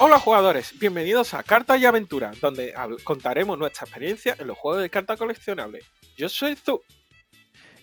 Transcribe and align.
Hola 0.00 0.20
jugadores, 0.20 0.78
bienvenidos 0.78 1.34
a 1.34 1.42
Cartas 1.42 1.80
y 1.80 1.84
Aventuras, 1.84 2.40
donde 2.40 2.72
contaremos 3.02 3.58
nuestra 3.58 3.84
experiencia 3.84 4.36
en 4.38 4.46
los 4.46 4.56
juegos 4.56 4.80
de 4.80 4.90
cartas 4.90 5.18
coleccionables. 5.18 5.84
Yo 6.16 6.28
soy 6.28 6.54
Zu. 6.54 6.80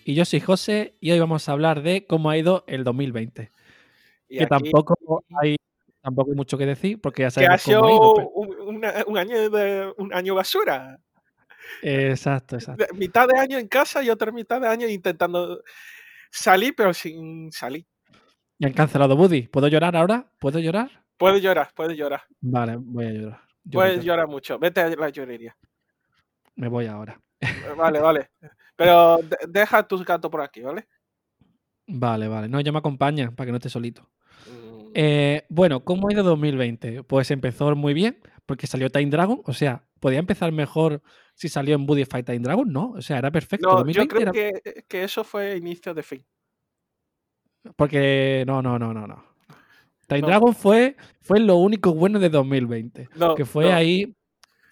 Y 0.02 0.14
yo 0.14 0.24
soy 0.24 0.40
José 0.40 0.94
y 0.98 1.10
hoy 1.10 1.20
vamos 1.20 1.46
a 1.46 1.52
hablar 1.52 1.82
de 1.82 2.06
cómo 2.06 2.30
ha 2.30 2.38
ido 2.38 2.64
el 2.68 2.84
2020. 2.84 3.50
que 4.30 4.46
tampoco 4.46 5.24
hay 5.42 5.56
tampoco 6.00 6.30
hay 6.30 6.36
mucho 6.36 6.56
que 6.56 6.64
decir 6.64 6.98
porque 7.02 7.22
ya 7.22 7.30
sabemos 7.30 7.50
que 7.50 7.54
ha 7.54 7.58
sido 7.58 8.14
un, 8.14 9.18
año 9.18 9.50
de, 9.50 9.92
un 9.98 10.14
año 10.14 10.34
basura. 10.34 10.98
Exacto, 11.82 12.56
exacto. 12.56 12.86
Mitad 12.94 13.28
de 13.28 13.38
año 13.38 13.58
en 13.58 13.68
casa 13.68 14.02
y 14.02 14.08
otra 14.08 14.32
mitad 14.32 14.58
de 14.58 14.68
año 14.68 14.88
intentando 14.88 15.62
salir, 16.30 16.74
pero 16.74 16.94
sin 16.94 17.52
salir. 17.52 17.84
Y 18.58 18.64
han 18.64 18.72
cancelado 18.72 19.16
Buddy. 19.16 19.48
¿Puedo 19.48 19.68
llorar 19.68 19.96
ahora? 19.96 20.32
¿Puedo 20.38 20.60
llorar? 20.60 21.05
Puedes 21.16 21.42
llorar, 21.42 21.70
puedes 21.74 21.96
llorar. 21.96 22.22
Vale, 22.40 22.76
voy 22.76 23.06
a 23.06 23.12
llorar. 23.12 23.40
puedes 23.70 24.04
llorar 24.04 24.28
mucho. 24.28 24.58
Vete 24.58 24.80
a 24.80 24.88
la 24.88 25.08
llorería. 25.08 25.56
Me 26.56 26.68
voy 26.68 26.86
ahora. 26.86 27.20
Eh, 27.40 27.74
vale, 27.76 28.00
vale. 28.00 28.30
Pero 28.74 29.20
deja 29.48 29.86
tus 29.86 30.04
gatos 30.04 30.30
por 30.30 30.40
aquí, 30.40 30.60
¿vale? 30.60 30.86
Vale, 31.86 32.28
vale. 32.28 32.48
No, 32.48 32.60
ya 32.60 32.72
me 32.72 32.78
acompaña 32.78 33.30
para 33.30 33.46
que 33.46 33.52
no 33.52 33.58
esté 33.58 33.68
solito. 33.68 34.10
Mm. 34.46 34.90
Eh, 34.94 35.46
bueno, 35.48 35.84
¿cómo 35.84 36.08
ha 36.08 36.12
ido 36.12 36.22
2020? 36.22 37.02
Pues 37.04 37.30
empezó 37.30 37.74
muy 37.76 37.94
bien, 37.94 38.18
porque 38.44 38.66
salió 38.66 38.90
Time 38.90 39.10
Dragon. 39.10 39.42
O 39.44 39.52
sea, 39.52 39.86
podía 40.00 40.18
empezar 40.18 40.52
mejor 40.52 41.02
si 41.34 41.48
salió 41.48 41.74
en 41.74 41.86
Buddy 41.86 42.04
Fight 42.04 42.26
Time 42.26 42.40
Dragon, 42.40 42.70
¿no? 42.70 42.92
O 42.92 43.02
sea, 43.02 43.18
era 43.18 43.30
perfecto. 43.30 43.84
No, 43.84 43.90
yo 43.90 44.06
creo 44.06 44.32
que, 44.32 44.84
que, 44.88 45.04
eso 45.04 45.24
fue 45.24 45.56
inicio 45.56 45.94
de 45.94 46.02
fin. 46.02 46.26
Porque 47.76 48.44
no, 48.46 48.62
no, 48.62 48.78
no, 48.78 48.94
no, 48.94 49.06
no. 49.06 49.35
Time 50.06 50.22
Dragon 50.22 50.54
fue, 50.54 50.96
fue 51.20 51.40
lo 51.40 51.56
único 51.56 51.92
bueno 51.94 52.18
de 52.18 52.28
2020. 52.28 53.08
que 53.36 53.44
fue 53.44 53.72
ahí. 53.72 54.14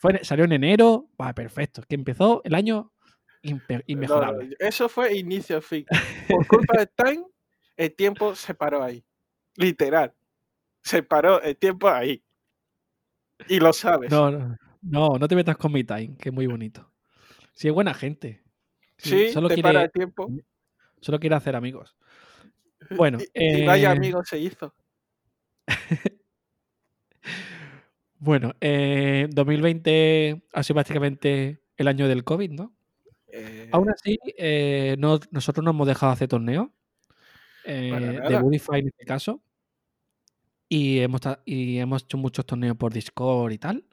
Fue, 0.00 0.22
salió 0.22 0.44
en 0.44 0.52
enero. 0.52 1.08
Va, 1.20 1.32
perfecto. 1.32 1.82
Que 1.88 1.94
empezó 1.94 2.42
el 2.44 2.54
año 2.54 2.92
inmejorable. 3.42 4.56
eso 4.58 4.88
fue 4.88 5.16
inicio 5.16 5.60
fin. 5.60 5.84
Por 6.28 6.46
culpa 6.46 6.78
de 6.78 6.86
Time, 6.86 7.24
el 7.76 7.94
tiempo 7.94 8.34
se 8.34 8.54
paró 8.54 8.82
ahí. 8.82 9.04
Literal. 9.56 10.14
Se 10.82 11.02
paró 11.02 11.40
el 11.42 11.56
tiempo 11.56 11.88
ahí. 11.88 12.22
Y 13.48 13.58
lo 13.58 13.72
sabes. 13.72 14.10
No, 14.10 14.30
no, 14.30 14.56
no, 14.82 15.18
no 15.18 15.28
te 15.28 15.34
metas 15.34 15.56
con 15.56 15.72
mi 15.72 15.84
Time, 15.84 16.16
que 16.18 16.28
es 16.28 16.34
muy 16.34 16.46
bonito. 16.46 16.90
Si 17.52 17.68
es 17.68 17.74
buena 17.74 17.94
gente. 17.94 18.42
Sí, 18.98 19.30
solo 19.30 19.48
te 19.48 19.54
quiere, 19.54 19.68
para 19.68 19.84
el 19.84 19.92
tiempo. 19.92 20.28
Solo 21.00 21.18
quiere 21.18 21.36
hacer 21.36 21.56
amigos. 21.56 21.96
Bueno. 22.98 23.16
y 23.32 23.64
vaya 23.64 23.88
eh, 23.88 23.96
amigo 23.96 24.22
se 24.24 24.38
hizo. 24.38 24.74
bueno, 28.18 28.54
2020 28.60 29.90
eh, 30.30 30.42
ha 30.52 30.62
sido 30.62 30.76
básicamente 30.76 31.62
el 31.76 31.88
año 31.88 32.08
del 32.08 32.24
COVID, 32.24 32.50
¿no? 32.50 32.74
Aún 33.72 33.88
eh. 33.88 33.92
así, 33.92 34.18
eh, 34.38 34.96
nosotros 34.98 35.64
no 35.64 35.70
hemos 35.70 35.86
dejado 35.86 36.10
de 36.10 36.14
hacer 36.14 36.28
torneos. 36.28 36.68
de 37.64 38.38
Budify 38.40 38.80
en 38.80 38.88
este 38.88 39.04
caso. 39.04 39.42
Y 40.68 41.00
hemos, 41.00 41.20
y 41.44 41.78
hemos 41.78 42.04
hecho 42.04 42.16
muchos 42.16 42.46
torneos 42.46 42.76
por 42.76 42.92
Discord 42.92 43.52
y 43.52 43.58
tal. 43.58 43.84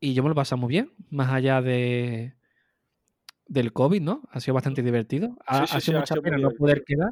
Y 0.00 0.12
yo 0.14 0.22
me 0.22 0.28
lo 0.28 0.34
pasado 0.34 0.60
muy 0.60 0.68
bien, 0.68 0.92
más 1.10 1.30
allá 1.30 1.62
de 1.62 2.34
del 3.46 3.72
COVID, 3.72 4.00
¿no? 4.00 4.22
Ha 4.30 4.40
sido 4.40 4.54
bastante 4.54 4.82
divertido. 4.82 5.36
Ha, 5.46 5.80
sido 5.80 6.00
mucha 6.00 6.16
pena 6.16 6.38
no 6.38 6.50
poder 6.50 6.84
quedar. 6.84 7.10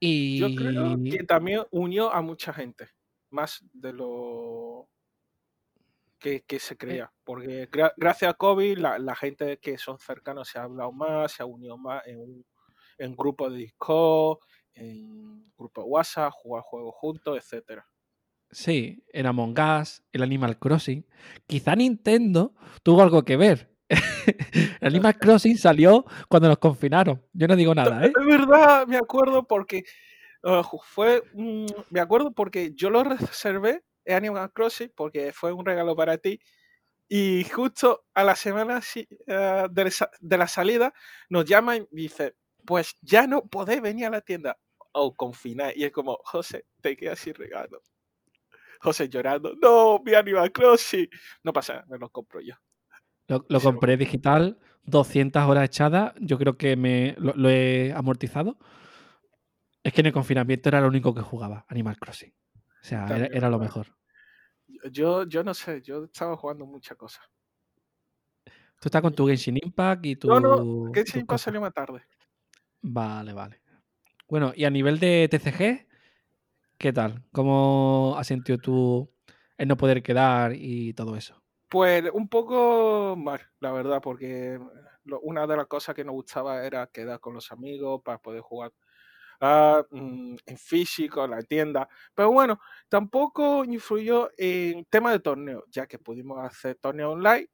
Yo 0.00 0.54
creo 0.54 0.96
que 1.02 1.24
también 1.24 1.62
unió 1.70 2.12
a 2.12 2.22
mucha 2.22 2.52
gente, 2.52 2.88
más 3.30 3.62
de 3.72 3.92
lo 3.92 4.88
que, 6.18 6.42
se 6.58 6.76
creía, 6.76 7.12
porque 7.24 7.68
gracias 7.96 8.30
a 8.30 8.34
COVID 8.34 8.78
la, 8.78 9.14
gente 9.14 9.58
que 9.58 9.78
son 9.78 9.98
cercanos 9.98 10.48
se 10.48 10.58
ha 10.58 10.64
hablado 10.64 10.92
más, 10.92 11.32
se 11.32 11.42
ha 11.42 11.46
unido 11.46 11.76
más 11.76 12.06
en 12.06 12.18
un 12.20 12.46
en 13.00 13.16
grupo 13.16 13.48
de 13.50 13.58
Discord, 13.58 14.38
en 14.74 15.50
grupo 15.56 15.82
de 15.82 15.88
WhatsApp, 15.88 16.32
jugar 16.34 16.62
juegos 16.62 16.94
juntos, 16.96 17.38
etcétera. 17.38 17.86
Sí, 18.50 19.02
en 19.12 19.26
Among 19.26 19.56
Us, 19.58 20.02
el 20.12 20.22
Animal 20.22 20.58
Crossing. 20.58 21.06
Quizá 21.46 21.76
Nintendo 21.76 22.54
tuvo 22.82 23.02
algo 23.02 23.24
que 23.24 23.36
ver, 23.36 23.69
Animal 24.80 25.18
Crossing 25.18 25.58
salió 25.58 26.04
cuando 26.28 26.48
nos 26.48 26.58
confinaron. 26.58 27.22
Yo 27.32 27.48
no 27.48 27.56
digo 27.56 27.74
nada, 27.74 28.06
¿eh? 28.06 28.12
Es 28.18 28.26
verdad, 28.26 28.86
me 28.86 28.96
acuerdo 28.96 29.46
porque 29.46 29.84
uh, 30.42 30.62
fue, 30.82 31.22
me 31.34 32.00
acuerdo 32.00 32.32
porque 32.32 32.72
yo 32.74 32.90
lo 32.90 33.04
reservé 33.04 33.82
Animal 34.06 34.52
Crossing 34.52 34.92
porque 34.94 35.32
fue 35.32 35.52
un 35.52 35.64
regalo 35.64 35.94
para 35.94 36.18
ti 36.18 36.40
y 37.08 37.44
justo 37.44 38.04
a 38.14 38.24
la 38.24 38.36
semana 38.36 38.78
uh, 38.78 39.68
de, 39.70 40.36
la 40.36 40.46
salida 40.46 40.94
nos 41.28 41.44
llama 41.44 41.76
y 41.76 41.86
dice, 41.90 42.36
pues 42.64 42.96
ya 43.02 43.26
no 43.26 43.42
podés 43.42 43.80
venir 43.80 44.06
a 44.06 44.10
la 44.10 44.20
tienda 44.20 44.58
o 44.92 45.14
confinar 45.14 45.76
y 45.76 45.84
es 45.84 45.92
como, 45.92 46.18
José, 46.24 46.66
te 46.80 46.96
quedas 46.96 47.18
sin 47.18 47.34
regalo. 47.34 47.82
José 48.80 49.08
llorando, 49.08 49.54
no, 49.60 50.00
mi 50.04 50.14
Animal 50.14 50.52
Crossing. 50.52 51.08
No 51.42 51.52
pasa, 51.52 51.84
me 51.88 51.98
lo 51.98 52.08
compro 52.08 52.40
yo. 52.40 52.54
Lo, 53.48 53.60
compré 53.60 53.96
digital, 53.96 54.58
200 54.86 55.44
horas 55.44 55.64
echadas, 55.64 56.14
yo 56.18 56.36
creo 56.36 56.56
que 56.56 56.74
me 56.76 57.14
lo, 57.18 57.48
he 57.48 57.92
amortizado. 57.92 58.58
Es 59.84 59.92
que 59.92 60.00
en 60.00 60.08
el 60.08 60.12
confinamiento 60.12 60.68
era 60.68 60.80
lo 60.80 60.88
único 60.88 61.14
que 61.14 61.22
jugaba, 61.22 61.64
Animal 61.68 61.96
Crossing. 61.96 62.32
O 62.32 62.84
sea, 62.84 63.06
era, 63.06 63.48
lo 63.48 63.60
mejor. 63.60 63.86
Yo, 64.90 65.24
yo 65.24 65.44
no 65.44 65.54
sé, 65.54 65.80
yo 65.82 66.04
estaba 66.04 66.36
jugando 66.36 66.66
muchas 66.66 66.96
cosas. 66.96 67.22
Tú 68.44 68.88
estás 68.88 69.00
con 69.00 69.14
tu 69.14 69.28
Genshin 69.28 69.58
Impact 69.62 70.06
y 70.06 70.16
tu. 70.16 70.28
No, 70.28 70.40
no, 70.40 70.92
Genshin 70.92 71.20
Impact 71.20 71.40
salió 71.40 71.60
más 71.60 71.72
tarde. 71.72 72.02
Vale, 72.82 73.32
vale. 73.32 73.60
Bueno, 74.28 74.52
y 74.56 74.64
a 74.64 74.70
nivel 74.70 74.98
de 74.98 75.28
TCG, 75.30 75.86
¿qué 76.78 76.92
tal? 76.92 77.22
¿Cómo 77.30 78.16
has 78.18 78.26
sentido 78.26 78.58
tú 78.58 79.12
el 79.56 79.68
no 79.68 79.76
poder 79.76 80.02
quedar 80.02 80.52
y 80.56 80.94
todo 80.94 81.16
eso? 81.16 81.39
Pues 81.70 82.02
un 82.12 82.28
poco 82.28 83.14
mal, 83.16 83.40
la 83.60 83.70
verdad, 83.70 84.00
porque 84.02 84.58
una 85.22 85.46
de 85.46 85.56
las 85.56 85.66
cosas 85.68 85.94
que 85.94 86.04
nos 86.04 86.14
gustaba 86.14 86.64
era 86.66 86.88
quedar 86.88 87.20
con 87.20 87.32
los 87.34 87.52
amigos 87.52 88.02
para 88.04 88.18
poder 88.18 88.40
jugar 88.40 88.72
ah, 89.40 89.84
mm, 89.90 90.36
en 90.46 90.58
físico, 90.58 91.24
en 91.24 91.30
la 91.32 91.42
tienda. 91.42 91.88
Pero 92.14 92.32
bueno, 92.32 92.60
tampoco 92.88 93.64
influyó 93.64 94.30
en 94.36 94.84
tema 94.86 95.12
de 95.12 95.20
torneo, 95.20 95.64
ya 95.70 95.86
que 95.86 95.98
pudimos 96.00 96.38
hacer 96.44 96.76
torneo 96.76 97.12
online. 97.12 97.48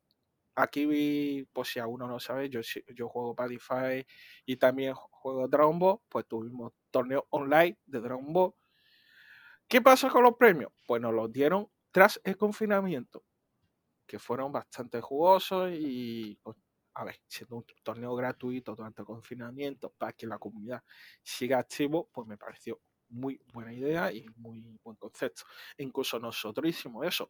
Aquí, 0.57 1.47
pues 1.53 1.69
si 1.69 1.81
aún 1.81 2.01
no 2.01 2.21
sabe, 2.21 2.49
yo, 2.51 2.61
yo 2.95 3.09
juego 3.09 3.35
Padify 3.37 4.07
y 4.47 4.57
también 4.57 4.95
juego 4.95 5.49
Dragon 5.49 5.79
Ball, 5.79 5.99
pues 6.09 6.27
tuvimos 6.29 6.73
torneo 6.91 7.27
online 7.31 7.79
de 7.87 8.01
Dragon 8.01 8.33
Ball. 8.33 8.55
¿Qué 9.69 9.83
pasa 9.83 10.09
con 10.09 10.23
los 10.25 10.37
premios? 10.39 10.73
Pues 10.87 11.03
nos 11.03 11.13
los 11.15 11.31
dieron 11.33 11.69
tras 11.93 12.21
el 12.25 12.37
confinamiento 12.39 13.23
que 14.07 14.19
fueron 14.19 14.53
bastante 14.53 15.01
jugosos 15.01 15.71
y, 15.73 16.39
pues, 16.43 16.57
a 16.95 17.05
ver, 17.05 17.17
siendo 17.27 17.57
un 17.57 17.67
torneo 17.83 18.15
gratuito 18.15 18.75
durante 18.75 19.03
el 19.03 19.07
confinamiento 19.07 19.93
para 19.99 20.13
que 20.13 20.27
la 20.27 20.39
comunidad 20.39 20.83
siga 21.23 21.59
activo, 21.59 22.09
pues 22.13 22.27
me 22.27 22.39
pareció 22.39 22.81
muy 23.11 23.41
buena 23.53 23.73
idea 23.73 24.13
y 24.13 24.27
muy 24.37 24.61
buen 24.83 24.97
concepto. 24.97 25.43
Incluso 25.79 26.19
nosotros 26.19 26.69
hicimos 26.69 27.07
eso. 27.07 27.29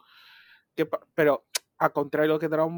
Que, 0.75 0.87
pero, 1.15 1.47
a 1.79 1.91
contrario 1.91 2.39
que 2.39 2.49
Dragon 2.49 2.77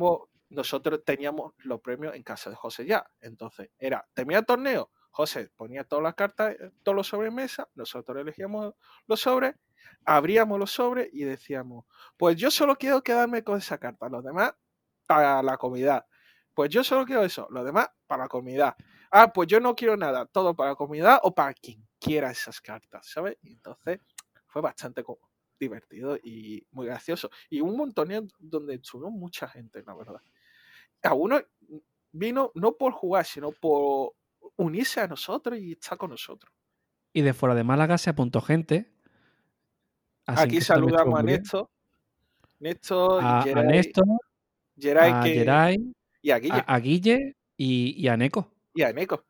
nosotros 0.50 1.04
teníamos 1.04 1.53
los 1.58 1.81
premios 1.81 2.14
en 2.14 2.22
casa 2.22 2.50
de 2.50 2.56
José 2.56 2.87
ya. 2.87 3.08
Entonces, 3.20 3.70
era, 3.78 4.06
termina 4.14 4.43
torneo, 4.43 4.90
José 5.11 5.50
ponía 5.56 5.84
todas 5.84 6.02
las 6.02 6.14
cartas, 6.14 6.55
eh, 6.58 6.70
todos 6.82 6.96
los 6.96 7.08
sobres 7.08 7.32
mesa, 7.32 7.69
nosotros 7.75 8.19
elegíamos 8.19 8.75
los 9.06 9.20
sobres 9.20 9.55
abríamos 10.05 10.58
los 10.58 10.70
sobres 10.70 11.08
y 11.12 11.25
decíamos, 11.25 11.85
pues 12.17 12.37
yo 12.37 12.50
solo 12.50 12.76
quiero 12.76 13.02
quedarme 13.02 13.44
con 13.44 13.58
esa 13.58 13.79
carta, 13.79 14.08
los 14.08 14.25
demás 14.25 14.55
para 15.06 15.43
la 15.43 15.56
comida. 15.56 16.06
Pues 16.55 16.70
yo 16.70 16.82
solo 16.82 17.05
quiero 17.05 17.23
eso, 17.23 17.46
los 17.50 17.64
demás 17.64 17.88
para 18.06 18.25
la 18.25 18.29
comida. 18.29 18.76
Ah, 19.11 19.32
pues 19.32 19.49
yo 19.49 19.61
no 19.61 19.75
quiero 19.75 19.96
nada, 19.96 20.26
todo 20.26 20.55
para 20.55 20.70
la 20.70 20.76
comida 20.76 21.20
o 21.23 21.35
para 21.35 21.55
quien 21.55 21.87
quiera 21.99 22.31
esas 22.31 22.61
cartas, 22.61 23.06
¿sabes? 23.06 23.38
Y 23.43 23.52
entonces 23.52 24.00
fue 24.46 24.61
bastante 24.61 25.05
divertido 25.58 26.17
y 26.17 26.67
muy 26.73 26.87
gracioso. 26.87 27.31
Y 27.49 27.61
un 27.61 27.76
montón 27.76 28.31
donde 28.38 28.75
estuvo 28.75 29.11
mucha 29.11 29.49
gente, 29.49 29.82
la 29.87 29.94
verdad. 29.94 30.20
A 31.02 31.14
uno 31.14 31.41
vino 32.12 32.50
no 32.55 32.76
por 32.76 32.93
jugar, 32.93 33.25
sino 33.25 33.52
por 33.52 34.14
unirse 34.56 35.00
a 35.00 35.06
nosotros 35.06 35.58
y 35.58 35.73
estar 35.73 35.96
con 35.96 36.11
nosotros. 36.11 36.52
Y 37.12 37.23
de 37.23 37.32
fuera 37.32 37.55
de 37.55 37.64
Málaga 37.64 37.99
se 37.99 38.11
apuntó 38.11 38.41
gente 38.41 38.93
Aquí 40.36 40.60
saludamos 40.60 41.19
a 41.19 41.22
Néstor. 41.22 41.70
Néstor, 42.60 43.20
a, 43.25 43.42
Geray, 43.42 43.64
a 43.64 43.66
Néstor, 43.66 44.04
Geray, 44.76 45.12
a, 45.12 45.20
que, 45.22 45.78
y 46.20 46.30
a 46.30 46.38
Guille. 46.38 46.64
A, 46.66 46.78
Guille 46.80 47.36
y, 47.56 47.94
y, 47.96 48.08
a 48.08 48.16
Neko. 48.16 48.52
Y 48.75 48.82
a 48.82 48.92
Neko. 48.92 49.25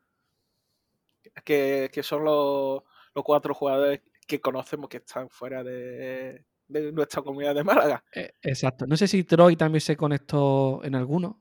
Que, 1.45 1.89
que 1.93 2.03
son 2.03 2.23
los, 2.25 2.83
los, 3.13 3.23
cuatro 3.23 3.53
jugadores 3.53 4.01
que 4.27 4.41
conocemos 4.41 4.89
que 4.89 4.97
están 4.97 5.29
fuera 5.29 5.63
de, 5.63 6.43
nuestra 6.67 7.21
comunidad 7.21 7.55
de 7.55 7.63
Málaga. 7.63 8.03
Eh, 8.13 8.33
exacto. 8.41 8.85
No 8.85 8.97
sé 8.97 9.07
si 9.07 9.23
Troy 9.23 9.55
también 9.55 9.81
se 9.81 9.95
conectó 9.95 10.81
en 10.83 10.95
alguno, 10.95 11.39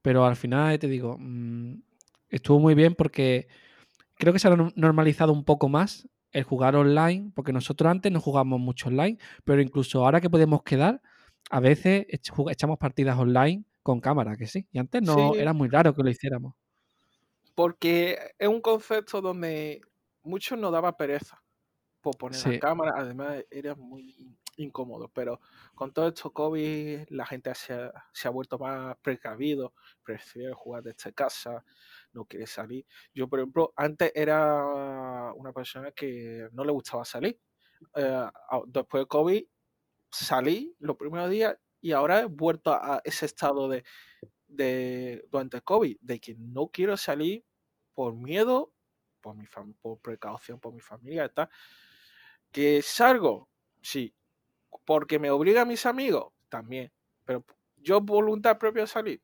pero 0.00 0.24
al 0.24 0.36
final 0.36 0.78
te 0.78 0.86
digo, 0.86 1.16
mm, 1.18 1.82
estuvo 2.30 2.58
muy 2.58 2.74
bien 2.74 2.94
porque 2.94 3.48
creo 4.14 4.32
que 4.32 4.38
se 4.38 4.48
ha 4.48 4.56
normalizado 4.76 5.32
un 5.32 5.44
poco 5.44 5.68
más 5.68 6.08
el 6.32 6.44
jugar 6.44 6.76
online, 6.76 7.32
porque 7.34 7.52
nosotros 7.52 7.90
antes 7.90 8.12
no 8.12 8.20
jugábamos 8.20 8.60
mucho 8.60 8.88
online, 8.88 9.18
pero 9.44 9.60
incluso 9.60 10.04
ahora 10.04 10.20
que 10.20 10.30
podemos 10.30 10.62
quedar, 10.62 11.00
a 11.50 11.60
veces 11.60 12.06
echamos 12.08 12.78
partidas 12.78 13.18
online 13.18 13.64
con 13.82 14.00
cámara, 14.00 14.36
que 14.36 14.46
sí. 14.46 14.66
Y 14.70 14.78
antes 14.78 15.02
no 15.02 15.34
era 15.34 15.52
muy 15.52 15.68
raro 15.68 15.94
que 15.94 16.02
lo 16.02 16.10
hiciéramos. 16.10 16.54
Porque 17.54 18.18
es 18.38 18.48
un 18.48 18.60
concepto 18.60 19.20
donde 19.20 19.80
muchos 20.22 20.58
nos 20.58 20.70
daba 20.70 20.96
pereza 20.96 21.42
por 22.00 22.16
poner 22.16 22.46
la 22.46 22.58
cámara, 22.58 22.92
además 22.96 23.44
era 23.50 23.74
muy 23.74 24.36
incómodo, 24.58 25.08
pero 25.08 25.40
con 25.74 25.92
todo 25.92 26.08
esto 26.08 26.32
COVID 26.32 27.08
la 27.10 27.26
gente 27.26 27.54
se 27.54 27.74
ha, 27.74 27.92
se 28.12 28.28
ha 28.28 28.30
vuelto 28.30 28.58
más 28.58 28.96
precavido, 28.98 29.74
prefiere 30.02 30.52
jugar 30.52 30.82
desde 30.82 31.12
casa, 31.12 31.64
no 32.12 32.24
quiere 32.26 32.46
salir. 32.46 32.86
Yo, 33.14 33.28
por 33.28 33.40
ejemplo, 33.40 33.72
antes 33.76 34.12
era 34.14 35.32
una 35.34 35.52
persona 35.52 35.92
que 35.92 36.48
no 36.52 36.64
le 36.64 36.72
gustaba 36.72 37.04
salir. 37.04 37.38
Eh, 37.94 38.26
después 38.66 39.02
de 39.04 39.08
COVID 39.08 39.44
salí 40.10 40.74
los 40.80 40.96
primeros 40.96 41.30
días 41.30 41.56
y 41.80 41.92
ahora 41.92 42.20
he 42.20 42.24
vuelto 42.26 42.72
a 42.72 43.00
ese 43.04 43.26
estado 43.26 43.68
de, 43.68 43.84
de 44.48 45.24
durante 45.30 45.60
COVID, 45.62 45.98
de 46.00 46.20
que 46.20 46.34
no 46.36 46.68
quiero 46.68 46.96
salir 46.96 47.44
por 47.94 48.14
miedo, 48.14 48.72
por 49.20 49.36
mi 49.36 49.46
por 49.80 50.00
precaución, 50.00 50.60
por 50.60 50.72
mi 50.74 50.80
familia 50.80 51.28
tal. 51.28 51.48
Que 52.52 52.82
salgo, 52.82 53.48
sí. 53.82 54.14
Porque 54.84 55.18
me 55.18 55.30
obliga 55.30 55.62
a 55.62 55.64
mis 55.64 55.86
amigos, 55.86 56.32
también. 56.48 56.90
Pero 57.24 57.44
yo 57.76 58.00
voluntad 58.00 58.58
propia 58.58 58.86
salir, 58.86 59.20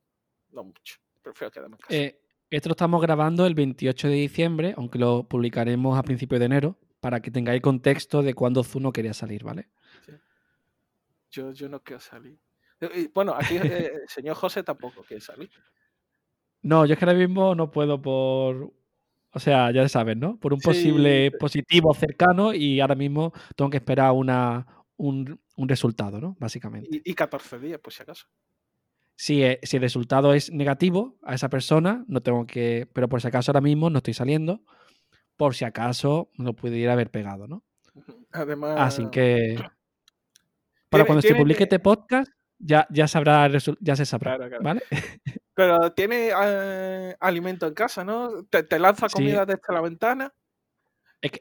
no 0.50 0.64
mucho. 0.64 0.96
Prefiero 1.22 1.50
quedarme 1.50 1.76
en 1.76 1.80
casa. 1.80 1.94
Eh, 1.94 2.20
esto 2.50 2.68
lo 2.68 2.74
estamos 2.74 3.00
grabando 3.00 3.46
el 3.46 3.54
28 3.54 4.08
de 4.08 4.14
diciembre, 4.14 4.74
aunque 4.76 4.98
lo 4.98 5.24
publicaremos 5.28 5.98
a 5.98 6.02
principios 6.02 6.38
de 6.38 6.46
enero, 6.46 6.78
para 7.00 7.20
que 7.20 7.30
tengáis 7.30 7.60
contexto 7.60 8.22
de 8.22 8.34
cuándo 8.34 8.62
Zuno 8.62 8.92
quería 8.92 9.14
salir, 9.14 9.42
¿vale? 9.42 9.68
Yo, 11.30 11.52
yo 11.52 11.68
no 11.68 11.82
quiero 11.82 12.00
salir. 12.00 12.38
Bueno, 13.12 13.34
aquí 13.34 13.56
eh, 13.56 13.92
el 14.02 14.08
señor 14.08 14.36
José 14.36 14.62
tampoco 14.62 15.02
quiere 15.02 15.20
salir. 15.20 15.50
No, 16.62 16.86
yo 16.86 16.92
es 16.94 16.98
que 16.98 17.04
ahora 17.04 17.18
mismo 17.18 17.54
no 17.54 17.70
puedo 17.70 18.00
por. 18.00 18.72
O 19.32 19.40
sea, 19.40 19.72
ya 19.72 19.88
sabes, 19.88 20.16
¿no? 20.16 20.38
Por 20.38 20.54
un 20.54 20.60
posible 20.60 21.32
positivo 21.32 21.92
cercano 21.92 22.54
y 22.54 22.80
ahora 22.80 22.94
mismo 22.94 23.32
tengo 23.56 23.68
que 23.68 23.78
esperar 23.78 24.12
una, 24.12 24.64
un, 24.96 25.40
resultado, 25.56 26.20
¿no? 26.20 26.36
Básicamente. 26.38 26.88
Y, 27.04 27.14
14 27.14 27.58
días, 27.58 27.80
pues 27.82 27.96
si 27.96 28.02
acaso. 28.02 28.26
Si, 29.16 29.42
eh, 29.42 29.60
si, 29.62 29.76
el 29.76 29.82
resultado 29.82 30.34
es 30.34 30.50
negativo 30.50 31.16
a 31.22 31.34
esa 31.34 31.48
persona, 31.48 32.04
no 32.08 32.22
tengo 32.22 32.46
que. 32.46 32.88
Pero 32.92 33.08
por 33.08 33.20
si 33.20 33.28
acaso 33.28 33.50
ahora 33.50 33.60
mismo 33.60 33.90
no 33.90 33.98
estoy 33.98 34.14
saliendo. 34.14 34.62
Por 35.36 35.54
si 35.54 35.64
acaso 35.64 36.30
lo 36.36 36.54
pudiera 36.54 36.92
haber 36.92 37.10
pegado, 37.10 37.46
¿no? 37.46 37.64
Además. 38.32 38.76
Así 38.78 39.08
que. 39.10 39.56
Para 40.88 41.04
cuando 41.06 41.22
se 41.22 41.34
publique 41.34 41.64
este 41.64 41.80
podcast, 41.80 42.30
ya, 42.58 42.86
ya, 42.88 43.08
sabrá, 43.08 43.50
ya 43.80 43.96
se 43.96 44.06
sabrá. 44.06 44.38
¿Vale? 44.60 44.82
Pero 45.54 45.92
tiene 45.92 46.30
eh, 46.40 47.16
alimento 47.20 47.66
en 47.66 47.74
casa, 47.74 48.04
¿no? 48.04 48.44
Te, 48.44 48.78
lanza 48.78 49.08
comida 49.08 49.44
desde 49.46 49.60
la 49.72 49.80
ventana. 49.80 50.34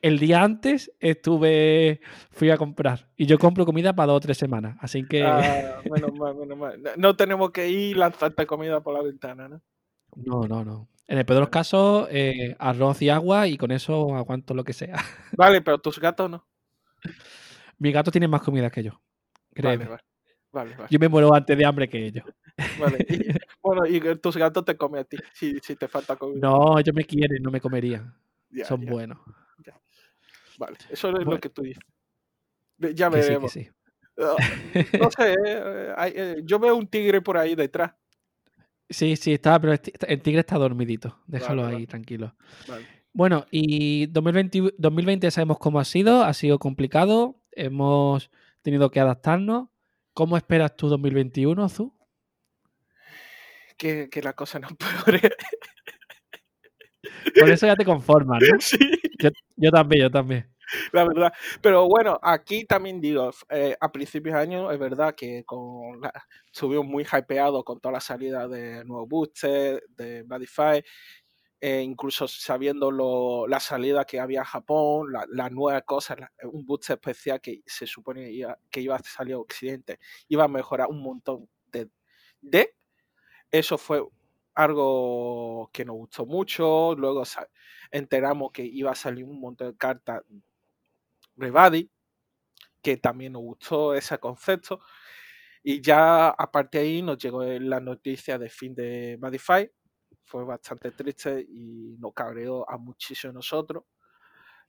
El 0.02 0.18
día 0.18 0.42
antes 0.44 0.92
estuve, 1.02 2.00
fui 2.32 2.50
a 2.50 2.58
comprar 2.58 3.10
y 3.18 3.26
yo 3.26 3.38
compro 3.38 3.66
comida 3.66 3.94
para 3.94 4.08
dos 4.08 4.18
o 4.18 4.22
tres 4.22 4.38
semanas, 4.38 4.78
así 4.80 5.06
que... 5.06 5.24
Ah, 5.24 5.82
no 6.98 7.16
tenemos 7.18 7.52
que 7.52 7.70
ir 7.70 7.98
lanzarte 7.98 8.46
comida 8.46 8.82
por 8.82 8.94
la 8.94 9.02
ventana, 9.02 9.50
¿no? 9.50 9.62
No, 10.16 10.48
no, 10.48 10.64
no. 10.64 10.88
En 11.08 11.18
el 11.18 11.26
peor 11.26 11.36
de 11.36 11.42
los 11.42 11.50
casos, 11.50 12.08
eh, 12.12 12.56
arroz 12.60 13.02
y 13.02 13.10
agua 13.10 13.48
y 13.48 13.58
con 13.58 13.72
eso 13.72 14.16
aguanto 14.16 14.54
lo 14.54 14.64
que 14.64 14.72
sea. 14.72 14.96
Vale, 15.38 15.62
pero 15.62 15.78
tus 15.80 16.00
gatos 16.00 16.30
no. 16.30 16.48
Mi 17.78 17.92
gato 17.92 18.10
tiene 18.10 18.30
más 18.30 18.42
comida 18.42 18.70
que 18.70 18.84
yo. 18.84 19.02
Créeme. 19.54 19.90
Yo 20.90 21.00
me 21.00 21.10
muero 21.10 21.34
antes 21.34 21.58
de 21.58 21.66
hambre 21.66 21.90
que 21.90 22.06
ellos. 22.06 22.26
Vale. 22.80 23.06
bueno, 23.62 23.86
y 23.86 24.00
tus 24.20 24.38
gatos 24.38 24.64
te 24.64 24.78
comen 24.78 25.02
a 25.02 25.04
ti 25.04 25.18
si, 25.34 25.60
te 25.60 25.90
falta 25.90 26.16
comida. 26.16 26.40
No, 26.42 26.80
ellos 26.80 26.96
me 26.96 27.04
quieren, 27.04 27.44
no 27.44 27.52
me 27.52 27.60
comerían. 27.60 28.16
Son 28.66 28.86
buenos. 28.86 29.18
Vale, 30.58 30.78
eso 30.90 31.10
es 31.18 31.26
lo 31.26 31.40
que 31.40 31.50
tú 31.50 31.62
dices. 31.62 31.84
Ya 32.78 33.10
veremos. 33.10 33.52
Sí, 33.52 33.70
ah, 34.20 34.36
no 35.00 35.12
sé, 35.12 35.34
eh, 35.34 35.94
eh, 35.98 36.36
yo 36.44 36.60
veo 36.60 36.76
un 36.76 36.88
tigre 36.88 37.22
por 37.22 37.38
ahí 37.38 37.56
detrás. 37.56 37.94
Sí, 38.90 39.16
sí, 39.16 39.34
está, 39.34 39.60
pero 39.60 39.74
el 39.74 40.22
tigre 40.22 40.42
está 40.42 40.58
dormidito. 40.58 41.20
Déjalo 41.26 41.66
ahí, 41.66 41.88
tranquilo. 41.88 42.36
Bueno, 43.14 43.46
y 43.50 44.08
2020, 44.08 44.76
2020 44.78 45.32
sabemos 45.32 45.58
cómo 45.58 45.80
ha 45.80 45.86
sido. 45.86 46.24
Ha 46.24 46.34
sido 46.34 46.60
complicado. 46.60 47.42
Hemos 47.52 48.30
tenido 48.62 48.92
que 48.92 49.00
adaptarnos. 49.00 49.70
¿Cómo 50.14 50.38
esperas 50.38 50.76
tú 50.76 50.90
2021, 50.90 51.64
Azul? 51.64 51.92
Que, 53.78 54.10
que 54.10 54.22
la 54.22 54.34
cosa 54.34 54.60
no 54.60 54.68
empeore. 55.06 55.32
Por 57.40 57.50
eso 57.50 57.68
ya 57.68 57.76
te 57.76 57.86
conformas, 57.86 58.42
¿no? 58.42 58.58
Sí. 58.60 58.78
Yo, 59.56 59.72
también, 59.72 60.04
yo 60.04 60.12
también. 60.12 60.50
La 60.92 61.04
verdad. 61.04 61.34
Pero 61.62 61.88
bueno, 61.88 62.20
aquí 62.22 62.66
también 62.66 63.00
digo, 63.00 63.32
eh, 63.50 63.76
a 63.80 63.92
principios 63.92 64.36
de 64.36 64.42
año 64.42 64.72
es 64.72 64.80
verdad 64.80 65.14
que 65.16 65.44
con 65.44 66.02
la, 66.02 66.12
muy 66.84 67.04
hypeado 67.04 67.64
con 67.64 67.80
toda 67.80 67.94
la 67.94 68.00
salida 68.00 68.48
de 68.48 68.84
nuevo 68.86 69.06
booster, 69.06 69.84
de 69.90 70.24
Badify, 70.24 70.84
eh, 71.62 71.82
incluso 71.82 72.28
sabiendo 72.28 73.48
la 73.48 73.60
salida 73.60 74.06
que 74.06 74.20
había 74.20 74.42
a 74.42 74.46
Japón, 74.46 75.12
la, 75.12 75.26
la 75.30 75.50
nueva 75.50 75.82
cosa, 75.82 76.16
un 76.44 76.66
booster 76.66 76.96
especial 76.96 77.40
que 77.40 77.62
se 77.66 77.88
supone 77.88 78.32
que 78.70 78.82
iba 78.82 78.96
a 78.96 79.04
salir 79.04 79.36
a 79.36 79.40
Occidente, 79.40 80.00
iba 80.28 80.44
a 80.44 80.48
mejorar 80.50 80.88
un 80.90 81.02
montón 81.02 81.48
de, 81.72 81.90
de. 82.42 82.76
Eso 83.52 83.78
fue 83.78 84.04
algo 84.56 85.70
que 85.74 85.86
nos 85.86 85.96
gustó 85.96 86.26
mucho. 86.26 86.96
Luego 86.96 87.24
enteramos 87.92 88.52
que 88.52 88.64
iba 88.64 88.92
a 88.92 88.96
salir 88.96 89.26
un 89.26 89.40
montón 89.40 89.72
de 89.72 89.78
cartas 89.78 90.24
Rebadi, 91.36 91.90
que 92.82 92.98
también 92.98 93.34
nos 93.34 93.42
gustó 93.42 93.96
ese 93.96 94.18
concepto. 94.20 94.80
Y 95.64 95.82
ya 95.82 96.30
a 96.30 96.52
partir 96.52 96.82
de 96.82 96.88
ahí 96.88 97.02
nos 97.02 97.18
llegó 97.18 97.44
la 97.44 97.80
noticia 97.80 98.38
de 98.38 98.50
fin 98.50 98.76
de 98.76 99.18
Badify, 99.18 99.72
fue 100.24 100.44
bastante 100.44 100.92
triste 100.92 101.46
y 101.48 101.96
nos 102.00 102.14
cabreó 102.14 102.70
a 102.70 102.78
muchísimos 102.78 103.36
nosotros. 103.36 103.84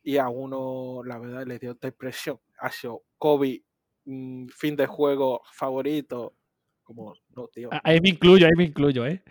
Y 0.03 0.19
a 0.19 0.29
uno, 0.29 1.03
la 1.05 1.19
verdad, 1.19 1.47
le 1.47 1.59
dio 1.59 1.75
depresión. 1.75 2.39
Ha 2.59 2.71
sido 2.71 3.05
COVID, 3.17 3.63
mm, 4.05 4.49
fin 4.49 4.77
de 4.77 4.87
juego 4.87 5.43
favorito. 5.51 6.35
Como, 6.83 7.15
no, 7.35 7.49
tío. 7.49 7.71
Ahí 7.83 8.01
me 8.01 8.11
incluyo, 8.11 8.47
ahí 8.47 8.53
me 8.55 8.65
incluyo, 8.65 9.07
¿eh? 9.07 9.23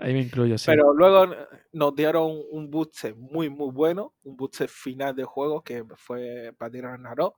Ahí 0.00 0.12
me 0.12 0.22
incluyo. 0.22 0.56
Pero 0.66 0.94
luego 0.94 1.34
nos 1.72 1.94
dieron 1.94 2.40
un 2.50 2.70
boost 2.70 3.14
muy, 3.16 3.50
muy 3.50 3.70
bueno, 3.70 4.14
un 4.24 4.36
boost 4.36 4.66
final 4.66 5.14
de 5.14 5.24
juego 5.24 5.62
que 5.62 5.84
fue 5.96 6.54
para 6.58 6.98
Naro 6.98 7.36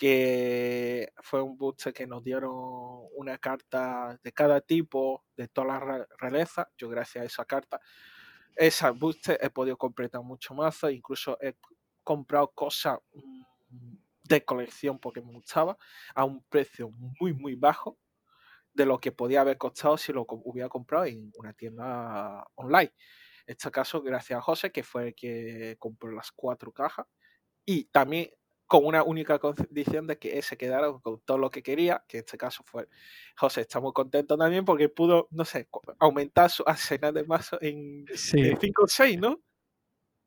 que 0.00 1.12
fue 1.20 1.42
un 1.42 1.58
booster 1.58 1.92
que 1.92 2.06
nos 2.06 2.24
dieron 2.24 2.54
una 3.16 3.36
carta 3.36 4.18
de 4.24 4.32
cada 4.32 4.62
tipo, 4.62 5.26
de 5.36 5.46
toda 5.48 5.78
la 5.78 6.06
realeza. 6.18 6.70
Yo 6.78 6.88
gracias 6.88 7.22
a 7.22 7.26
esa 7.26 7.44
carta, 7.44 7.78
esa 8.56 8.92
booster 8.92 9.38
he 9.42 9.50
podido 9.50 9.76
completar 9.76 10.22
mucho 10.22 10.54
más, 10.54 10.82
incluso 10.84 11.36
he 11.42 11.54
comprado 12.02 12.50
cosas 12.54 12.98
mm, 13.12 13.94
de 14.24 14.42
colección 14.42 14.98
porque 14.98 15.20
me 15.20 15.32
gustaba 15.32 15.76
a 16.14 16.24
un 16.24 16.42
precio 16.44 16.90
muy 17.20 17.34
muy 17.34 17.54
bajo 17.54 17.98
de 18.72 18.86
lo 18.86 18.98
que 18.98 19.12
podía 19.12 19.40
haber 19.40 19.58
costado 19.58 19.96
si 19.96 20.12
lo 20.12 20.26
hubiera 20.28 20.68
comprado 20.68 21.06
en 21.06 21.32
una 21.36 21.52
tienda 21.52 22.46
online. 22.54 22.92
En 23.46 23.52
este 23.56 23.70
caso, 23.70 24.02
gracias 24.02 24.38
a 24.38 24.42
José, 24.42 24.70
que 24.70 24.82
fue 24.82 25.08
el 25.08 25.14
que 25.14 25.76
compró 25.78 26.12
las 26.12 26.30
cuatro 26.32 26.72
cajas. 26.72 27.06
Y 27.64 27.84
también 27.84 28.30
con 28.70 28.86
una 28.86 29.02
única 29.02 29.40
condición 29.40 30.06
de 30.06 30.16
que 30.16 30.40
se 30.42 30.56
quedara 30.56 30.92
con 31.02 31.20
todo 31.24 31.38
lo 31.38 31.50
que 31.50 31.60
quería, 31.60 32.04
que 32.06 32.18
en 32.18 32.24
este 32.24 32.38
caso 32.38 32.62
fue 32.64 32.86
José. 33.36 33.62
Está 33.62 33.80
muy 33.80 33.92
contento 33.92 34.38
también 34.38 34.64
porque 34.64 34.88
pudo, 34.88 35.26
no 35.32 35.44
sé, 35.44 35.68
aumentar 35.98 36.50
su 36.50 36.62
arsenal 36.64 37.12
de 37.12 37.24
mazo 37.24 37.58
en 37.60 38.04
5 38.14 38.84
o 38.84 38.86
6, 38.86 39.18
¿no? 39.18 39.40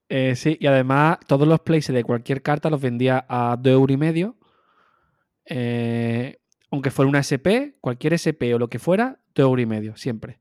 Eh, 0.09 0.35
sí, 0.35 0.57
y 0.59 0.67
además 0.67 1.19
todos 1.25 1.47
los 1.47 1.62
places 1.62 1.95
de 1.95 2.03
cualquier 2.03 2.41
carta 2.41 2.69
los 2.69 2.81
vendía 2.81 3.25
a 3.29 3.55
2 3.57 3.73
euros 3.73 3.93
y 3.93 3.97
medio. 3.97 4.38
Eh, 5.45 6.38
aunque 6.73 6.89
fuera 6.89 7.07
una 7.07 7.19
SP, 7.21 7.77
cualquier 7.81 8.13
SP 8.17 8.49
o 8.55 8.57
lo 8.57 8.67
que 8.67 8.79
fuera, 8.79 9.19
2 9.35 9.43
euros 9.45 9.61
y 9.61 9.67
medio, 9.67 9.95
siempre. 9.95 10.39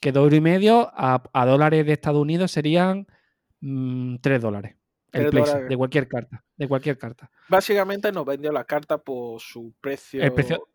Que 0.00 0.12
2 0.12 0.22
euros 0.22 0.38
y 0.38 0.40
medio 0.40 0.90
a, 0.94 1.20
dólares 1.44 1.84
de 1.84 1.92
Estados 1.92 2.22
Unidos 2.22 2.52
serían 2.52 3.04
3 3.04 3.60
mm, 3.60 4.16
dólares. 4.40 4.76
El 5.12 5.28
place 5.28 5.64
de 5.64 5.76
cualquier 5.76 6.08
carta. 6.08 6.42
de 6.56 6.68
cualquier 6.68 6.96
carta. 6.96 7.30
Básicamente 7.50 8.10
nos 8.12 8.24
vendió 8.24 8.50
la 8.50 8.64
carta 8.64 8.96
por 8.96 9.38
su 9.42 9.74
precio, 9.78 10.22
precio... 10.34 10.66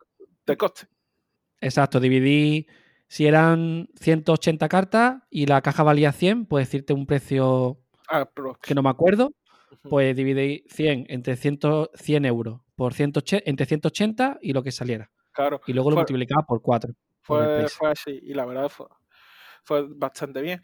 de 0.46 0.56
coste. 0.56 0.86
Exacto, 1.60 1.98
dividí, 1.98 2.68
si 3.08 3.26
eran 3.26 3.88
180 3.96 4.68
cartas 4.68 5.22
y 5.28 5.46
la 5.46 5.60
caja 5.60 5.82
valía 5.82 6.12
100, 6.12 6.46
pues 6.46 6.68
decirte 6.68 6.92
un 6.92 7.06
precio 7.06 7.80
que 8.62 8.76
no 8.76 8.82
me 8.82 8.90
acuerdo, 8.90 9.32
pues 9.82 10.14
dividí 10.14 10.64
100 10.68 11.06
entre 11.08 11.34
100, 11.34 11.58
100 11.94 12.24
euros 12.26 12.60
por 12.80 12.94
180, 12.94 13.42
entre 13.44 13.66
180 13.66 14.38
y 14.40 14.54
lo 14.54 14.62
que 14.62 14.72
saliera. 14.72 15.10
Claro. 15.32 15.60
Y 15.66 15.74
luego 15.74 15.90
lo 15.90 15.96
multiplicaba 15.96 16.46
por 16.46 16.62
4. 16.62 16.94
Fue, 17.20 17.68
fue, 17.68 17.90
así, 17.90 18.18
y 18.22 18.32
la 18.32 18.46
verdad 18.46 18.70
fue, 18.70 18.86
fue 19.62 19.86
bastante 19.86 20.40
bien. 20.40 20.62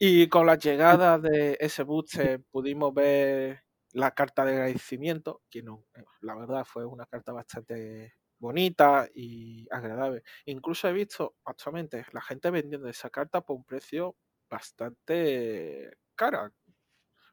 Y 0.00 0.26
con 0.26 0.46
la 0.46 0.56
llegada 0.56 1.20
de 1.20 1.56
ese 1.60 1.84
booster 1.84 2.42
pudimos 2.50 2.92
ver 2.92 3.62
la 3.92 4.10
carta 4.10 4.44
de 4.44 4.54
agradecimiento, 4.54 5.42
que 5.48 5.62
no, 5.62 5.84
la 6.22 6.34
verdad 6.34 6.64
fue 6.64 6.84
una 6.84 7.06
carta 7.06 7.30
bastante 7.30 8.14
bonita 8.40 9.08
y 9.14 9.68
agradable. 9.70 10.24
Incluso 10.46 10.88
he 10.88 10.92
visto 10.92 11.36
actualmente 11.44 12.04
la 12.10 12.20
gente 12.20 12.50
vendiendo 12.50 12.88
esa 12.88 13.10
carta 13.10 13.42
por 13.42 13.58
un 13.58 13.64
precio 13.64 14.16
bastante 14.50 15.98
cara 16.16 16.52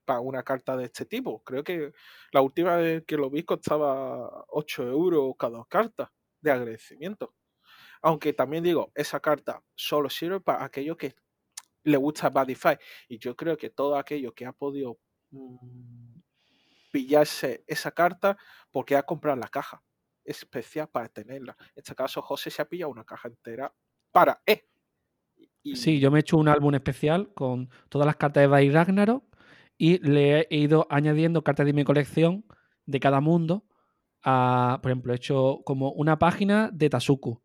para 0.10 0.22
una 0.22 0.42
carta 0.42 0.76
de 0.76 0.86
este 0.86 1.06
tipo. 1.06 1.44
Creo 1.44 1.64
que 1.64 1.94
la 2.32 2.42
última 2.42 2.78
vez 2.78 3.04
que 3.06 3.16
lo 3.16 3.30
vi 3.30 3.44
costaba 3.44 4.44
8 4.48 4.88
euros 4.88 5.36
cada 5.38 5.64
carta 5.66 6.12
de 6.42 6.50
agradecimiento. 6.50 7.36
Aunque 8.02 8.34
también 8.34 8.64
digo, 8.64 8.92
esa 8.96 9.20
carta 9.20 9.62
solo 9.76 10.10
sirve 10.10 10.40
para 10.40 10.64
aquellos 10.64 10.98
que 10.98 11.14
le 11.84 11.96
gusta 11.98 12.32
Badify. 12.32 12.76
Y 13.08 13.20
yo 13.20 13.36
creo 13.36 13.56
que 13.56 13.70
todo 13.70 14.00
aquello 14.00 14.34
que 14.34 14.48
ha 14.48 14.52
podido 14.52 14.98
mm, 15.30 16.22
pillarse 16.92 17.64
esa 17.68 17.92
carta 17.92 18.36
porque 18.72 18.96
ha 18.96 19.04
comprado 19.04 19.38
la 19.38 19.50
caja 19.50 19.84
especial 20.26 20.90
para 20.90 21.08
tenerla. 21.08 21.56
En 21.76 21.84
este 21.84 21.94
caso, 21.94 22.20
José 22.24 22.50
se 22.50 22.64
ha 22.64 22.68
pillado 22.68 22.90
una 22.90 23.06
caja 23.06 23.28
entera 23.28 23.72
para 24.12 24.42
E. 24.44 24.68
Sí, 25.76 26.00
yo 26.00 26.10
me 26.10 26.18
he 26.18 26.22
hecho 26.22 26.38
un 26.38 26.48
álbum 26.48 26.74
especial 26.74 27.32
con 27.36 27.70
todas 27.90 28.08
las 28.08 28.16
cartas 28.16 28.42
de 28.42 28.48
Bay 28.48 28.72
Ragnarok 28.72 29.29
y 29.80 29.98
le 30.00 30.42
he 30.42 30.58
ido 30.58 30.86
añadiendo 30.90 31.42
cartas 31.42 31.66
de 31.66 31.72
mi 31.72 31.86
colección 31.86 32.44
de 32.86 33.00
cada 33.00 33.22
mundo. 33.22 33.64
A, 34.22 34.80
por 34.84 34.92
ejemplo, 34.92 35.14
he 35.14 35.16
hecho 35.16 35.62
como 35.64 35.94
una 35.94 36.20
página 36.20 36.70
de 36.74 36.90
Tasuku, 36.90 37.42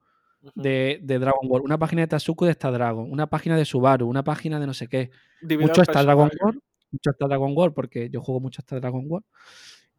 de, 0.56 0.98
Dragon 1.00 1.48
Ball, 1.48 1.62
una 1.62 1.78
página 1.78 2.02
de 2.02 2.08
Tasuku 2.08 2.44
de 2.44 2.50
Star 2.50 2.72
Dragon, 2.72 3.10
una 3.10 3.28
página 3.28 3.56
de 3.56 3.64
Subaru, 3.64 4.08
una 4.08 4.24
página 4.24 4.58
de 4.58 4.66
no 4.66 4.74
sé 4.74 4.88
qué. 4.88 5.12
mucho 5.60 5.82
Star 5.82 6.04
Dragon 6.04 6.28
Ball, 6.42 6.60
mucho 6.90 7.10
Star 7.10 7.28
Dragon 7.28 7.54
Ball, 7.54 7.72
porque 7.72 8.10
yo 8.10 8.20
juego 8.20 8.40
mucho 8.40 8.62
Star 8.62 8.80
Dragon 8.80 9.08
Ball. 9.08 9.24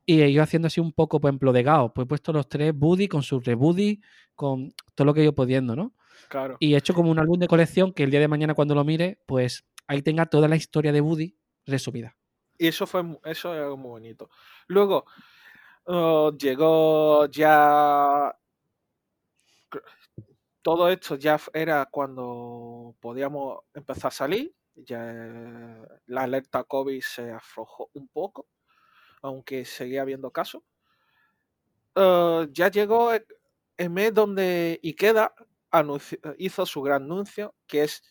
Y 0.05 0.21
he 0.21 0.29
ido 0.29 0.43
haciendo 0.43 0.67
así 0.67 0.81
un 0.81 0.91
poco, 0.91 1.21
por 1.21 1.29
ejemplo, 1.29 1.53
de 1.53 1.63
Gao. 1.63 1.93
Pues 1.93 2.03
he 2.03 2.07
puesto 2.07 2.33
los 2.33 2.49
tres 2.49 2.77
Buddy 2.77 3.07
con 3.07 3.23
su 3.23 3.39
Rebuddy, 3.39 4.01
con 4.35 4.73
todo 4.93 5.05
lo 5.05 5.13
que 5.13 5.21
he 5.21 5.23
ido 5.23 5.33
pudiendo, 5.33 5.73
¿no? 5.77 5.93
Claro. 6.27 6.57
Y 6.59 6.73
he 6.73 6.77
hecho 6.77 6.93
como 6.93 7.09
un 7.09 7.17
álbum 7.17 7.39
de 7.39 7.47
colección 7.47 7.93
que 7.93 8.03
el 8.03 8.11
día 8.11 8.19
de 8.19 8.27
mañana 8.27 8.53
cuando 8.53 8.75
lo 8.75 8.83
mire, 8.83 9.19
pues 9.25 9.65
ahí 9.87 10.01
tenga 10.01 10.25
toda 10.25 10.49
la 10.49 10.57
historia 10.57 10.91
de 10.91 10.99
Buddy 10.99 11.37
resumida. 11.65 12.17
Y 12.57 12.67
eso 12.67 12.87
fue 12.87 13.03
eso 13.25 13.53
es 13.53 13.61
algo 13.61 13.77
muy 13.77 13.89
bonito. 13.89 14.29
Luego 14.67 15.05
oh, 15.85 16.31
llegó 16.37 17.25
ya 17.27 18.35
todo 20.61 20.89
esto 20.89 21.15
ya 21.15 21.39
era 21.53 21.85
cuando 21.85 22.95
podíamos 22.99 23.59
empezar 23.73 24.07
a 24.09 24.11
salir, 24.11 24.55
ya 24.75 24.99
la 26.07 26.23
alerta 26.23 26.63
COVID 26.63 27.01
se 27.01 27.31
aflojó 27.31 27.91
un 27.93 28.07
poco, 28.07 28.47
aunque 29.21 29.63
seguía 29.65 30.01
habiendo 30.01 30.31
casos. 30.31 30.63
Eh, 31.95 32.47
ya 32.51 32.69
llegó 32.69 33.11
el 33.13 33.89
mes 33.89 34.13
donde 34.13 34.79
Ikeda 34.81 35.33
hizo 36.37 36.65
su 36.65 36.81
gran 36.81 37.03
anuncio, 37.03 37.53
que 37.67 37.83
es 37.83 38.01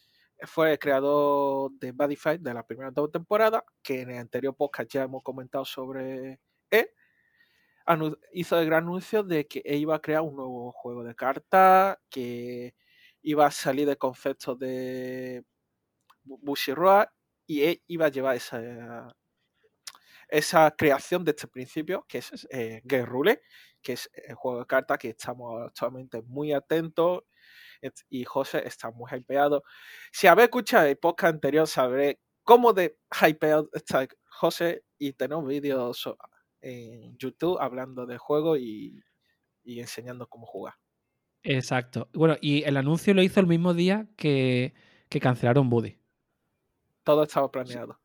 fue 0.43 0.73
el 0.73 0.79
creador 0.79 1.73
de 1.79 1.93
Badify 1.93 2.39
de 2.39 2.55
la 2.55 2.67
primera 2.67 2.91
dos 2.91 3.11
temporadas, 3.11 3.63
que 3.83 4.03
en 4.03 4.11
el 4.11 4.19
anterior 4.19 4.55
podcast 4.57 4.91
ya 4.91 5.03
hemos 5.05 5.23
comentado 5.23 5.65
sobre 5.65 6.41
él. 6.71 6.91
Hizo 8.33 8.59
el 8.59 8.67
gran 8.67 8.85
anuncio 8.85 9.23
de 9.23 9.47
que 9.47 9.63
iba 9.65 9.97
a 9.97 10.01
crear 10.01 10.23
un 10.23 10.37
nuevo 10.37 10.73
juego 10.73 11.05
de 11.05 11.15
cartas, 11.15 11.99
que 12.11 12.75
iba 13.23 13.47
a 13.47 13.51
salir 13.51 13.87
de 13.87 13.97
conceptos 13.97 14.59
de 14.59 15.45
Bushiroad 16.25 17.07
y 17.47 17.63
él 17.63 17.83
iba 17.87 18.07
a 18.07 18.11
llevar 18.11 18.37
esa, 18.37 19.15
esa 20.29 20.71
creación 20.77 21.25
de 21.25 21.33
este 21.33 21.47
principio, 21.47 22.05
que 22.09 22.19
es 22.19 22.47
eh, 22.51 22.83
Rule, 23.05 23.43
que 23.83 23.95
es 23.95 24.11
el 24.15 24.35
juego 24.35 24.61
de 24.61 24.67
cartas 24.67 24.99
que 24.99 25.11
estamos 25.11 25.63
actualmente 25.63 26.23
muy 26.23 26.53
atentos 26.53 27.25
y 28.09 28.25
José 28.25 28.63
está 28.67 28.91
muy 28.91 29.11
hypeado. 29.13 29.63
Si 30.13 30.27
habéis 30.27 30.47
escuchado 30.47 30.87
el 30.87 30.97
podcast 30.97 31.35
anterior, 31.35 31.67
sabré 31.67 32.21
cómo 32.43 32.73
de 32.73 32.99
hypeado 33.11 33.69
está 33.73 34.07
José 34.29 34.85
y 34.99 35.13
tenemos 35.13 35.47
vídeos 35.47 36.09
en 36.61 37.17
YouTube 37.19 37.59
hablando 37.61 38.07
de 38.07 38.19
juego 38.19 38.57
y, 38.57 39.03
enseñando 39.65 40.27
cómo 40.27 40.47
jugar. 40.47 40.75
Exacto. 41.43 42.09
Bueno, 42.15 42.37
y 42.41 42.63
el 42.65 42.77
anuncio 42.77 43.13
lo 43.15 43.23
hizo 43.23 43.41
el 43.41 43.47
mismo 43.47 43.75
día 43.75 44.09
que, 44.17 44.75
cancelaron 45.21 45.71
Buddy. 45.71 45.97
Todo 47.05 47.23
estaba 47.23 47.51
planeado. 47.51 48.01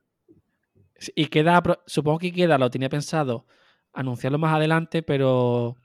Y 1.15 1.27
queda, 1.27 1.63
supongo 1.88 2.19
que 2.19 2.31
queda, 2.31 2.57
lo 2.57 2.69
tenía 2.69 2.89
pensado 2.89 3.48
anunciarlo 3.93 4.38
más 4.38 4.55
adelante, 4.55 5.01
pero 5.01 5.77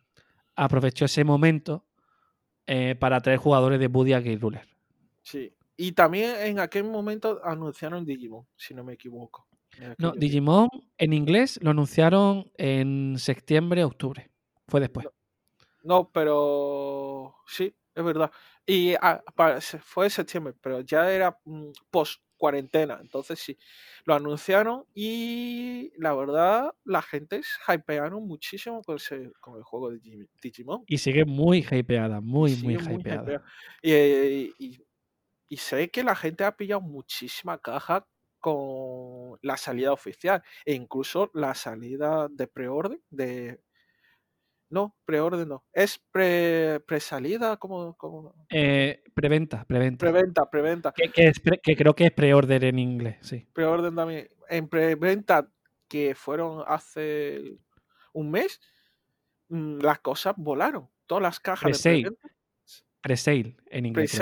aprovechó 0.56 1.06
ese 1.06 1.24
momento 1.24 1.86
eh, 2.66 2.94
para 2.98 3.20
traer 3.20 3.38
jugadores 3.38 3.80
de 3.80 3.88
Buddy 3.88 4.12
a 4.12 4.20
Game 4.20 4.36
Ruler. 4.36 4.66
Sí. 5.22 5.52
Y 5.76 5.92
también 5.92 6.36
en 6.40 6.60
aquel 6.60 6.84
momento 6.84 7.40
anunciaron 7.44 8.04
Digimon, 8.04 8.46
si 8.56 8.74
no 8.74 8.84
me 8.84 8.92
equivoco. 8.92 9.46
No, 9.98 10.12
Digimon 10.12 10.68
en 10.98 11.12
inglés 11.12 11.58
lo 11.62 11.70
anunciaron 11.70 12.50
en 12.56 13.16
septiembre, 13.18 13.82
octubre. 13.82 14.30
Fue 14.68 14.80
después. 14.80 15.06
No, 15.82 16.10
pero 16.12 17.34
sí, 17.46 17.74
es 17.94 18.04
verdad. 18.04 18.30
Y 18.64 18.94
ah, 18.94 19.22
fue 19.82 20.06
en 20.06 20.10
septiembre, 20.10 20.54
pero 20.60 20.80
ya 20.80 21.10
era 21.10 21.38
mm, 21.44 21.70
post 21.90 22.22
cuarentena. 22.36 22.98
Entonces 23.00 23.38
sí, 23.38 23.58
lo 24.04 24.14
anunciaron 24.14 24.84
y 24.94 25.92
la 25.96 26.14
verdad 26.14 26.74
la 26.84 27.02
gente 27.02 27.42
se 27.42 27.74
hypearon 27.74 28.26
muchísimo 28.26 28.82
con, 28.82 28.98
con 29.40 29.56
el 29.56 29.62
juego 29.62 29.90
de 29.90 30.28
Digimon. 30.42 30.84
Y 30.86 30.98
sigue 30.98 31.24
muy 31.24 31.66
hypeada, 31.70 32.20
muy, 32.20 32.56
muy, 32.56 32.74
hypeada. 32.74 33.42
y, 33.82 34.52
y 35.48 35.56
sé 35.56 35.88
que 35.90 36.02
la 36.02 36.16
gente 36.16 36.44
ha 36.44 36.56
pillado 36.56 36.80
muchísima 36.80 37.58
caja 37.58 38.06
con 38.40 39.38
la 39.40 39.56
salida 39.56 39.92
oficial 39.92 40.42
e 40.64 40.74
incluso 40.74 41.30
la 41.32 41.54
salida 41.54 42.28
de 42.28 42.46
preorden 42.46 43.00
de 43.08 43.60
no, 44.70 44.96
preorden 45.04 45.48
no. 45.48 45.64
Es 45.72 46.00
pre, 46.10 46.80
presalida, 46.86 47.56
como 47.56 48.34
Eh, 48.50 49.02
preventa, 49.14 49.64
preventa. 49.64 50.04
Preventa, 50.04 50.50
preventa. 50.50 50.92
Que, 50.92 51.10
que, 51.62 51.76
creo 51.76 51.94
que 51.94 52.06
es 52.06 52.12
preorden 52.12 52.62
en 52.64 52.78
inglés, 52.78 53.18
sí. 53.20 53.46
Preorden 53.52 53.94
también. 53.94 54.28
En 54.48 54.68
preventa, 54.68 55.48
que 55.88 56.14
fueron 56.14 56.64
hace 56.66 57.58
un 58.12 58.30
mes, 58.30 58.60
mm, 59.48 59.78
las 59.80 60.00
cosas 60.00 60.34
volaron. 60.36 60.88
Todas 61.06 61.22
las 61.22 61.40
cajas 61.40 61.82
de 61.82 61.90
preventa. 61.90 62.28
Presale 63.00 63.56
en 63.66 63.86
inglés. 63.86 64.18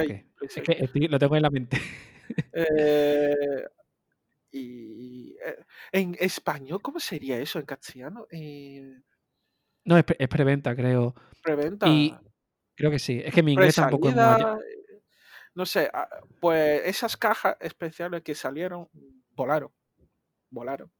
lo 1.08 1.18
tengo 1.18 1.36
en 1.36 1.42
la 1.42 1.50
mente. 1.50 1.78
Eh, 2.54 3.64
y 4.52 5.32
eh, 5.32 5.64
en 5.92 6.16
español, 6.18 6.80
¿cómo 6.80 6.98
sería 6.98 7.38
eso 7.38 7.58
en 7.58 7.66
castellano? 7.66 8.26
Eh, 8.30 9.02
no, 9.84 9.96
es, 9.98 10.04
preventa, 10.04 10.74
creo. 10.74 11.14
Preventa. 11.42 11.88
Y 11.88 12.14
creo 12.74 12.90
que 12.90 12.98
sí. 12.98 13.20
Es 13.24 13.34
que 13.34 13.42
mi 13.42 13.52
inglés 13.52 13.74
tampoco 13.74 14.08
es 14.08 14.14
muy 14.14 14.24
eh, 14.24 15.02
No 15.54 15.66
sé, 15.66 15.90
pues 16.40 16.82
esas 16.84 17.16
cajas 17.16 17.56
especiales 17.60 18.22
que 18.22 18.34
salieron 18.34 18.88
volaron. 19.34 19.70
Volaron. 20.50 20.90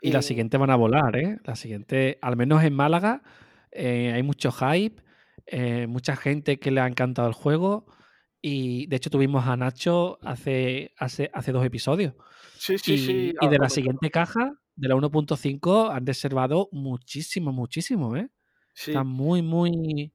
Y, 0.00 0.12
la 0.12 0.22
siguiente 0.22 0.56
van 0.56 0.70
a 0.70 0.76
volar, 0.76 1.16
¿eh? 1.16 1.38
La 1.44 1.56
siguiente, 1.56 2.18
al 2.22 2.36
menos 2.36 2.62
en 2.62 2.72
Málaga, 2.72 3.22
hay 3.72 4.22
mucho 4.22 4.52
hype, 4.52 5.02
mucha 5.88 6.14
gente 6.16 6.60
que 6.60 6.70
le 6.70 6.80
ha 6.80 6.86
encantado 6.86 7.26
el 7.26 7.34
juego. 7.34 7.86
Y 8.40 8.86
de 8.86 8.96
hecho 8.96 9.10
tuvimos 9.10 9.46
a 9.46 9.56
Nacho 9.56 10.18
hace, 10.22 10.94
hace, 10.96 11.30
hace 11.34 11.52
dos 11.52 11.64
episodios. 11.64 12.14
Sí, 12.56 12.78
sí, 12.78 12.94
y, 12.94 12.98
sí. 12.98 13.34
Y 13.40 13.48
de 13.48 13.58
la 13.58 13.68
siguiente 13.68 14.10
caja, 14.10 14.54
de 14.78 14.88
la 14.88 14.94
1.5, 14.94 15.90
han 15.92 16.06
reservado 16.06 16.68
muchísimo, 16.70 17.52
muchísimo, 17.52 18.16
¿eh? 18.16 18.30
Sí. 18.74 18.92
Está 18.92 19.02
muy, 19.02 19.42
muy, 19.42 20.12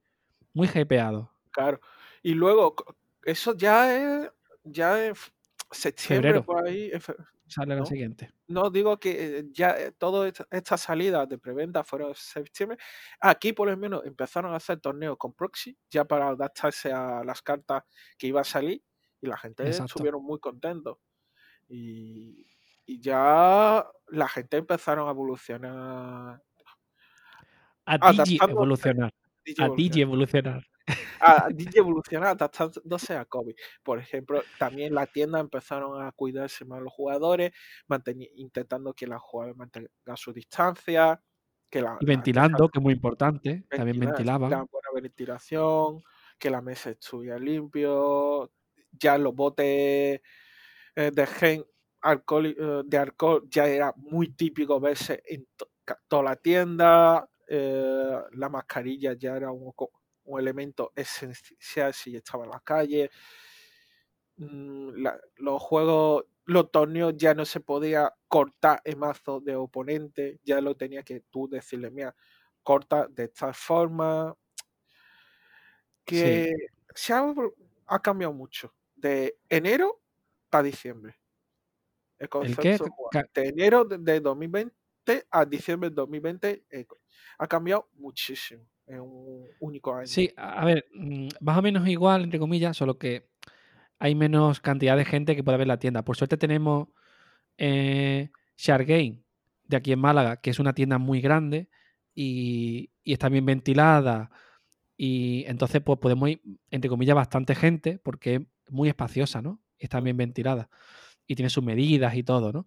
muy 0.54 0.68
hypeado. 0.74 1.30
Claro. 1.50 1.80
Y 2.22 2.32
luego, 2.32 2.74
eso 3.22 3.54
ya 3.54 4.22
es, 4.22 4.30
ya 4.64 5.12
septiembre 5.70 6.40
por 6.40 6.66
ahí. 6.66 6.90
Sale 7.46 7.76
la 7.76 7.84
siguiente. 7.84 8.32
No, 8.48 8.70
digo 8.70 8.98
que 8.98 9.38
eh, 9.38 9.44
ya 9.52 9.78
eh, 9.78 9.92
todas 9.92 10.32
estas 10.50 10.80
salidas 10.80 11.28
de 11.28 11.36
preventa 11.36 11.84
fueron 11.84 12.08
en 12.08 12.14
septiembre. 12.14 12.78
Aquí, 13.20 13.52
por 13.52 13.68
lo 13.68 13.76
menos, 13.76 14.06
empezaron 14.06 14.54
a 14.54 14.56
hacer 14.56 14.80
torneos 14.80 15.18
con 15.18 15.34
proxy, 15.34 15.76
ya 15.90 16.06
para 16.06 16.28
adaptarse 16.28 16.90
a 16.90 17.22
las 17.22 17.42
cartas 17.42 17.82
que 18.16 18.28
iba 18.28 18.40
a 18.40 18.44
salir, 18.44 18.82
y 19.20 19.26
la 19.26 19.36
gente 19.36 19.68
estuvieron 19.68 20.24
muy 20.24 20.40
contentos. 20.40 20.96
Y, 21.68 22.46
ya 22.86 23.86
la 24.08 24.28
gente 24.28 24.58
empezaron 24.58 25.08
a 25.08 25.10
evolucionar. 25.10 26.42
A 27.86 28.12
Digi 28.12 28.38
evolucionar. 28.42 29.12
A 29.58 29.68
Digi 29.68 30.00
evolucionar 30.00 30.64
a 31.24 31.48
DJ 31.54 31.78
evolucionar 31.78 32.30
adaptándose 32.30 33.16
a 33.16 33.24
COVID. 33.24 33.54
Por 33.82 33.98
ejemplo, 33.98 34.42
también 34.58 34.94
la 34.94 35.06
tienda 35.06 35.40
empezaron 35.40 36.02
a 36.02 36.12
cuidarse 36.12 36.64
más 36.64 36.82
los 36.82 36.92
jugadores, 36.92 37.52
intentando 38.36 38.92
que 38.92 39.06
los 39.06 39.22
jugadores 39.22 39.56
mantengan 39.56 39.90
su 40.16 40.32
distancia. 40.32 41.20
Que 41.70 41.80
la, 41.80 41.96
y 42.00 42.06
ventilando, 42.06 42.68
que 42.68 42.78
es 42.78 42.82
muy 42.82 42.94
importante, 42.94 43.64
también 43.68 43.98
ventilaban. 43.98 44.50
La 44.50 44.58
buena 44.58 44.88
ventilación, 44.94 46.02
que 46.38 46.50
la 46.50 46.60
mesa 46.60 46.90
estuviera 46.90 47.38
limpio, 47.38 48.52
ya 48.92 49.18
los 49.18 49.34
botes 49.34 50.20
eh, 50.96 51.10
de 51.12 51.26
gen 51.26 51.64
alcohol, 52.04 52.46
eh, 52.46 52.82
de 52.84 52.98
alcohol 52.98 53.48
ya 53.48 53.66
era 53.66 53.92
muy 53.96 54.28
típico 54.28 54.78
verse 54.78 55.22
en 55.26 55.46
toda 56.06 56.22
la 56.22 56.36
tienda, 56.36 57.28
eh, 57.48 58.18
la 58.32 58.48
mascarilla 58.48 59.14
ya 59.14 59.36
era 59.36 59.50
un, 59.50 59.72
un 60.24 60.40
elemento 60.40 60.92
esencial 60.94 61.92
si 61.94 62.16
estaba 62.16 62.44
en 62.44 62.50
la 62.50 62.60
calle. 62.60 63.10
Mm, 64.36 65.06
los 65.36 65.62
juegos, 65.62 66.24
los 66.44 66.70
torneos 66.70 67.14
ya 67.16 67.34
no 67.34 67.44
se 67.44 67.60
podía 67.60 68.12
cortar 68.28 68.80
el 68.84 68.96
mazo 68.96 69.40
de 69.40 69.56
oponente, 69.56 70.40
ya 70.44 70.60
lo 70.60 70.76
tenía 70.76 71.02
que 71.02 71.20
tú 71.30 71.48
decirle, 71.48 71.90
mira, 71.90 72.14
corta 72.62 73.06
de 73.08 73.24
esta 73.24 73.52
forma. 73.52 74.36
Que 76.04 76.52
se 76.94 77.14
ha, 77.14 77.98
cambiado 78.02 78.34
mucho. 78.34 78.74
De 78.94 79.38
enero 79.48 80.02
a 80.50 80.62
diciembre. 80.62 81.16
El 82.24 82.28
concepto 82.28 82.84
de 83.34 83.48
enero 83.48 83.84
de 83.84 84.20
2020 84.20 84.72
a 85.30 85.44
diciembre 85.44 85.90
de 85.90 85.96
2020 85.96 86.64
eh, 86.70 86.86
ha 87.38 87.46
cambiado 87.46 87.88
muchísimo 87.94 88.62
en 88.86 89.00
un 89.00 89.46
único 89.60 89.94
año. 89.94 90.06
Sí, 90.06 90.32
a 90.36 90.64
ver, 90.64 90.86
mm, 90.94 91.28
más 91.40 91.58
o 91.58 91.62
menos 91.62 91.86
igual, 91.88 92.24
entre 92.24 92.38
comillas, 92.38 92.76
solo 92.76 92.98
que 92.98 93.28
hay 93.98 94.14
menos 94.14 94.60
cantidad 94.60 94.96
de 94.96 95.04
gente 95.04 95.36
que 95.36 95.44
puede 95.44 95.58
ver 95.58 95.66
la 95.66 95.78
tienda. 95.78 96.04
Por 96.04 96.16
suerte 96.16 96.36
tenemos 96.36 96.88
eh, 97.58 98.30
de 98.56 99.76
aquí 99.76 99.92
en 99.92 99.98
Málaga, 99.98 100.36
que 100.36 100.50
es 100.50 100.58
una 100.58 100.74
tienda 100.74 100.98
muy 100.98 101.20
grande 101.20 101.68
y, 102.14 102.90
está 103.04 103.28
bien 103.28 103.46
ventilada. 103.46 104.30
Y 104.96 105.44
entonces, 105.46 105.82
pues 105.82 105.98
podemos 105.98 106.28
ir, 106.30 106.42
entre 106.70 106.88
comillas, 106.88 107.16
bastante 107.16 107.54
gente, 107.54 107.98
porque 107.98 108.46
es 108.66 108.72
muy 108.72 108.88
espaciosa, 108.88 109.42
¿no? 109.42 109.60
Está 109.78 110.00
bien 110.00 110.16
ventilada. 110.16 110.68
Y 111.26 111.34
tiene 111.34 111.50
sus 111.50 111.64
medidas 111.64 112.14
y 112.14 112.22
todo, 112.22 112.52
¿no? 112.52 112.66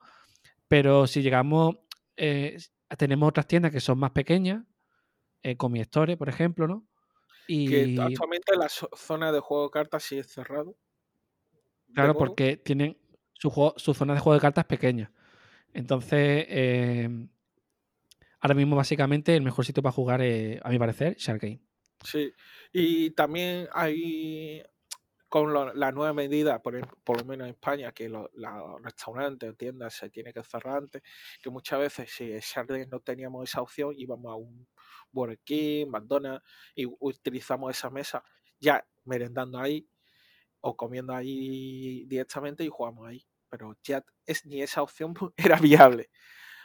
Pero 0.67 1.07
si 1.07 1.21
llegamos, 1.21 1.75
eh, 2.15 2.57
tenemos 2.97 3.29
otras 3.29 3.47
tiendas 3.47 3.71
que 3.71 3.79
son 3.79 3.99
más 3.99 4.11
pequeñas, 4.11 4.63
eh, 5.43 5.55
con 5.55 5.71
mi 5.71 5.79
Store, 5.81 6.17
por 6.17 6.29
ejemplo, 6.29 6.67
¿no? 6.67 6.87
Y... 7.47 7.69
Que 7.69 8.01
actualmente 8.01 8.55
la 8.57 8.67
zona 8.69 9.31
de 9.31 9.39
juego 9.39 9.65
de 9.65 9.71
cartas 9.71 10.03
sí 10.03 10.17
es 10.17 10.27
cerrado. 10.27 10.75
Claro, 11.93 12.17
porque 12.17 12.57
tienen 12.57 12.97
su, 13.33 13.73
su 13.77 13.93
zona 13.93 14.13
de 14.13 14.19
juego 14.19 14.35
de 14.35 14.41
cartas 14.41 14.65
pequeña. 14.65 15.11
Entonces, 15.73 16.45
em, 16.49 17.29
ahora 18.39 18.55
mismo 18.55 18.75
básicamente 18.75 19.35
el 19.35 19.43
mejor 19.43 19.65
sitio 19.65 19.83
para 19.83 19.93
jugar, 19.93 20.21
es, 20.21 20.59
a 20.63 20.69
mi 20.69 20.79
parecer, 20.79 21.15
Shark 21.17 21.41
Game. 21.41 21.61
Sí, 22.03 22.31
y 22.73 23.11
también 23.11 23.67
hay 23.73 24.63
con 25.29 25.53
la 25.53 25.91
nueva 25.91 26.13
medida, 26.13 26.61
por, 26.61 26.79
por, 27.03 27.19
lo 27.19 27.25
menos 27.25 27.47
en 27.47 27.53
España, 27.53 27.91
que 27.91 28.07
los 28.07 28.29
restaurantes 28.81 29.49
o 29.49 29.53
tiendas 29.53 29.93
se 29.93 30.09
tienen 30.09 30.33
que 30.33 30.43
cerrar 30.43 30.77
antes, 30.77 31.01
que 31.41 31.49
muchas 31.49 31.79
veces 31.79 32.09
si 32.11 32.31
Game 32.55 32.85
no 32.87 33.01
teníamos 33.01 33.49
esa 33.49 33.61
opción, 33.61 33.93
íbamos 33.97 34.31
a 34.31 34.35
un 34.35 34.67
Burger 35.11 35.39
King, 35.39 35.87
McDonald's, 35.87 36.45
y 36.75 36.85
utilizamos 36.99 37.75
esa 37.75 37.89
mesa 37.89 38.23
ya 38.59 38.85
merendando 39.03 39.59
ahí 39.59 39.87
o 40.61 40.75
comiendo 40.75 41.13
ahí 41.13 42.05
directamente 42.05 42.63
y 42.63 42.69
jugamos 42.69 43.07
ahí. 43.07 43.25
Pero 43.49 43.77
ya 43.83 44.03
es, 44.25 44.45
ni 44.45 44.61
esa 44.61 44.81
opción 44.81 45.13
era 45.37 45.57
viable. 45.59 46.09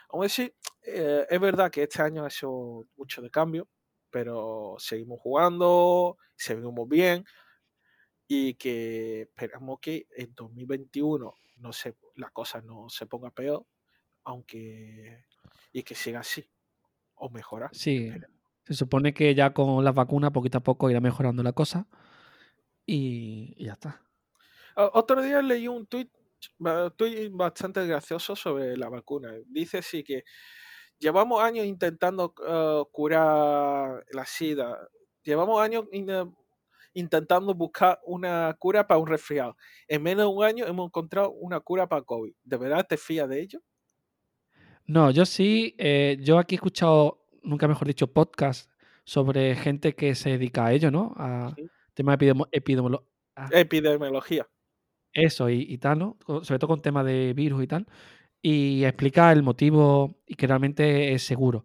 Aún 0.08 0.24
así, 0.24 0.54
eh, 0.82 1.26
es 1.28 1.40
verdad 1.40 1.70
que 1.70 1.82
este 1.82 2.02
año 2.02 2.24
ha 2.24 2.28
hecho 2.28 2.86
mucho 2.96 3.22
de 3.22 3.30
cambio, 3.30 3.68
pero 4.10 4.76
seguimos 4.78 5.20
jugando, 5.20 6.18
seguimos 6.36 6.88
bien 6.88 7.24
y 8.34 8.54
que 8.54 9.22
esperamos 9.22 9.78
que 9.80 10.06
en 10.16 10.34
2021 10.34 11.34
no 11.58 11.72
se, 11.72 11.96
la 12.16 12.30
cosa 12.30 12.62
no 12.62 12.88
se 12.88 13.04
ponga 13.04 13.30
peor, 13.30 13.66
aunque 14.24 15.26
y 15.70 15.82
que 15.82 15.94
siga 15.94 16.20
así 16.20 16.48
o 17.14 17.28
mejora. 17.28 17.68
Sí, 17.74 18.10
se 18.64 18.72
supone 18.72 19.12
que 19.12 19.34
ya 19.34 19.52
con 19.52 19.84
las 19.84 19.94
vacunas 19.94 20.30
poquito 20.30 20.58
a 20.58 20.62
poco 20.62 20.88
irá 20.88 21.00
mejorando 21.00 21.42
la 21.42 21.52
cosa 21.52 21.86
y, 22.86 23.62
ya 23.62 23.74
está. 23.74 24.02
Otro 24.76 25.20
día 25.20 25.42
leí 25.42 25.68
un 25.68 25.86
tuit, 25.86 26.10
bastante 26.58 27.86
gracioso 27.86 28.34
sobre 28.34 28.78
la 28.78 28.88
vacuna. 28.88 29.34
Dice 29.46 29.82
sí 29.82 30.02
que 30.02 30.24
llevamos 30.98 31.42
años 31.42 31.66
intentando 31.66 32.34
uh, 32.38 32.90
curar 32.90 34.06
la 34.10 34.24
SIDA. 34.24 34.88
Llevamos 35.22 35.60
años 35.60 35.84
intentando 36.94 37.54
buscar 37.54 38.00
una 38.04 38.54
cura 38.58 38.86
para 38.86 38.98
un 38.98 39.06
resfriado. 39.06 39.56
En 39.88 40.02
menos 40.02 40.24
de 40.24 40.36
un 40.36 40.44
año 40.44 40.66
hemos 40.66 40.86
encontrado 40.86 41.30
una 41.32 41.60
cura 41.60 41.88
para 41.88 42.02
COVID. 42.02 42.34
¿De 42.42 42.56
verdad 42.56 42.86
te 42.88 42.96
fías 42.96 43.28
de 43.28 43.40
ello? 43.40 43.60
No, 44.86 45.10
yo 45.10 45.24
sí. 45.24 45.74
Eh, 45.78 46.18
yo 46.20 46.38
aquí 46.38 46.54
he 46.54 46.56
escuchado 46.56 47.22
nunca 47.42 47.68
mejor 47.68 47.86
dicho, 47.88 48.06
podcast 48.12 48.70
sobre 49.04 49.54
gente 49.56 49.94
que 49.94 50.14
se 50.14 50.30
dedica 50.30 50.66
a 50.66 50.72
ello, 50.72 50.90
¿no? 50.90 51.14
A 51.16 51.54
tema 51.94 52.16
de 52.16 52.34
ah. 53.36 53.48
epidemiología. 53.52 54.46
Eso 55.12 55.50
y, 55.50 55.76
tal, 55.78 55.98
¿no? 55.98 56.18
Sobre 56.42 56.58
todo 56.58 56.68
con 56.68 56.82
tema 56.82 57.04
de 57.04 57.34
virus 57.34 57.62
y 57.62 57.66
tal. 57.66 57.86
Y 58.40 58.84
explica 58.84 59.30
el 59.32 59.42
motivo 59.42 60.22
y 60.26 60.34
que 60.34 60.46
realmente 60.46 61.12
es 61.12 61.22
seguro. 61.22 61.64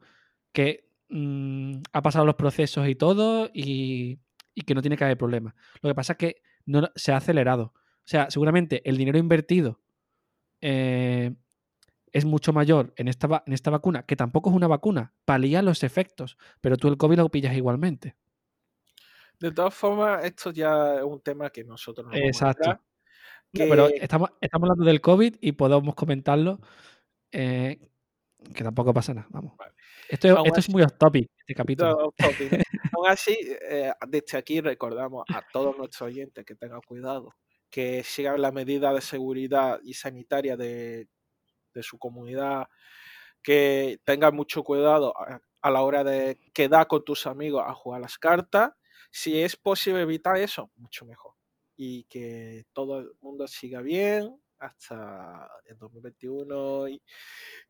Que 0.52 0.90
mm, 1.10 1.78
ha 1.94 2.02
pasado 2.02 2.26
los 2.26 2.36
procesos 2.36 2.88
y 2.88 2.96
todo 2.96 3.50
y, 3.54 4.20
que 4.62 4.76
no 4.76 4.82
tiene 4.82 4.98
que 4.98 5.04
haber 5.04 5.18
problema. 5.18 5.56
Lo 5.82 5.90
que 5.90 5.96
pasa 5.96 6.14
es 6.14 6.18
que 6.18 6.42
no, 6.66 6.90
se 6.96 7.12
ha 7.12 7.18
acelerado. 7.18 7.74
O 7.76 8.10
sea, 8.10 8.30
seguramente 8.30 8.88
el 8.90 8.98
dinero 8.98 9.18
invertido 9.18 9.82
eh, 10.62 11.36
es 12.12 12.26
mucho 12.26 12.54
mayor 12.54 12.94
en 12.96 13.08
esta, 13.08 13.44
en 13.46 13.54
esta 13.54 13.70
vacuna, 13.70 14.04
que 14.04 14.16
tampoco 14.16 14.50
es 14.50 14.56
una 14.56 14.68
vacuna, 14.68 15.14
palía 15.26 15.62
los 15.62 15.84
efectos, 15.84 16.38
pero 16.62 16.78
tú 16.78 16.88
el 16.88 16.98
COVID 16.98 17.18
lo 17.18 17.30
pillas 17.30 17.56
igualmente. 17.56 18.16
De 19.40 19.52
todas 19.52 19.74
formas, 19.74 20.26
esto 20.26 20.52
ya 20.52 20.96
es 20.96 21.04
un 21.04 21.22
tema 21.22 21.50
que 21.50 21.64
nosotros 21.64 22.08
no 22.08 22.14
Exacto. 22.16 22.80
pero 23.52 23.88
estamos, 23.88 24.32
estamos 24.42 24.70
hablando 24.70 24.86
del 24.86 25.02
COVID 25.02 25.36
y 25.42 25.52
podemos 25.52 25.94
comentarlo, 25.94 26.60
eh, 27.32 27.80
que 28.56 28.64
tampoco 28.64 28.94
pasa 28.94 29.14
nada, 29.14 29.28
vamos. 29.30 29.54
Esto, 30.10 30.46
esto 30.46 30.60
es 30.60 30.70
muy 30.70 30.84
off 30.84 30.94
topic, 30.98 31.30
este 31.38 31.54
capítulo. 31.54 32.14
Aún 32.94 33.08
así, 33.08 33.38
eh, 33.70 33.92
desde 34.08 34.38
aquí 34.38 34.62
recordamos 34.62 35.26
a 35.34 35.42
todos 35.52 35.78
nuestros 35.78 36.04
oyentes 36.04 36.46
que 36.46 36.56
tengan 36.56 36.82
cuidado, 36.82 37.36
que 37.70 38.04
sigan 38.04 38.42
la 38.42 38.52
medida 38.52 38.94
de 38.94 39.02
seguridad 39.02 39.80
y 39.84 39.94
sanitaria 39.94 40.56
de, 40.56 41.08
de 41.74 41.84
su 41.84 41.98
comunidad, 41.98 42.68
que 43.42 44.00
tenga 44.04 44.32
mucho 44.32 44.64
cuidado 44.64 45.14
a, 45.62 45.72
la 45.72 45.82
hora 45.82 46.04
de 46.04 46.38
quedar 46.54 46.88
con 46.88 47.04
tus 47.04 47.28
amigos 47.28 47.64
a 47.66 47.74
jugar 47.74 48.02
las 48.02 48.18
cartas. 48.18 48.72
Si 49.12 49.42
es 49.42 49.56
posible 49.56 50.02
evitar 50.02 50.38
eso, 50.38 50.72
mucho 50.76 51.06
mejor. 51.06 51.34
Y 51.76 52.06
que 52.06 52.66
todo 52.74 53.00
el 53.00 53.12
mundo 53.22 53.48
siga 53.48 53.82
bien 53.82 54.40
hasta 54.60 55.50
el 55.66 55.78
2021 55.78 56.88
y 56.90 57.02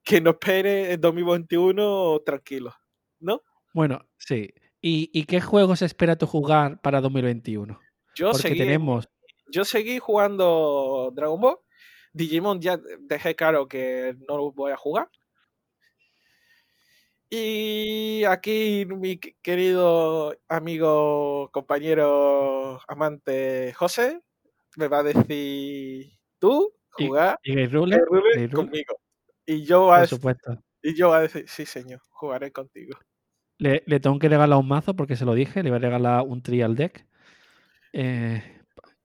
que 0.04 0.22
no 0.22 0.32
espere 0.32 0.94
el 0.94 1.02
2021 1.02 2.22
tranquilo, 2.26 2.74
¿no? 3.20 3.42
Bueno, 3.74 4.08
sí. 4.18 4.54
¿Y, 4.80 5.26
qué 5.26 5.42
juegos 5.42 5.82
espera 5.82 6.18
tu 6.18 6.28
jugar 6.28 6.80
para 6.82 7.02
2021? 7.02 7.78
Yo 8.16 8.34
seguí, 8.34 8.58
tenemos... 8.58 9.10
yo 9.52 9.66
seguí 9.66 10.00
jugando 10.00 11.12
Dragon 11.14 11.42
Ball 11.42 11.58
Digimon 12.18 12.60
ya 12.60 12.80
dejé 13.00 13.36
claro 13.36 13.68
que 13.68 14.16
no 14.28 14.38
lo 14.38 14.52
voy 14.52 14.72
a 14.72 14.78
jugar. 14.78 15.10
Y 17.30 18.24
aquí 18.24 18.86
mi 18.86 19.20
querido 19.20 20.36
amigo, 20.48 21.50
compañero, 21.52 22.80
amante 22.88 23.74
José 23.74 24.22
me 24.78 24.88
va 24.88 25.00
a 25.00 25.04
decir, 25.04 26.17
¿tú 26.40 26.74
jugar 26.92 27.40
¿Y, 27.44 27.60
y 27.60 28.50
conmigo. 28.50 29.00
Y 29.46 29.64
yo, 29.64 29.94
a 29.94 30.06
Por 30.06 30.36
y 30.82 30.94
yo 30.94 31.14
a 31.14 31.22
decir, 31.22 31.46
sí, 31.48 31.66
señor, 31.66 32.02
jugaré 32.10 32.52
contigo. 32.52 32.98
Le, 33.60 33.82
tengo 34.00 34.20
que 34.20 34.30
regalar 34.30 34.60
un 34.60 34.68
mazo 34.68 34.96
porque 34.96 35.16
se 35.16 35.26
lo 35.26 35.34
dije, 35.34 35.64
le 35.64 35.70
voy 35.70 35.78
a 35.78 35.82
regalar 35.82 36.24
un 36.28 36.44
trial 36.44 36.76
deck. 36.76 37.08
Eh, 37.94 38.44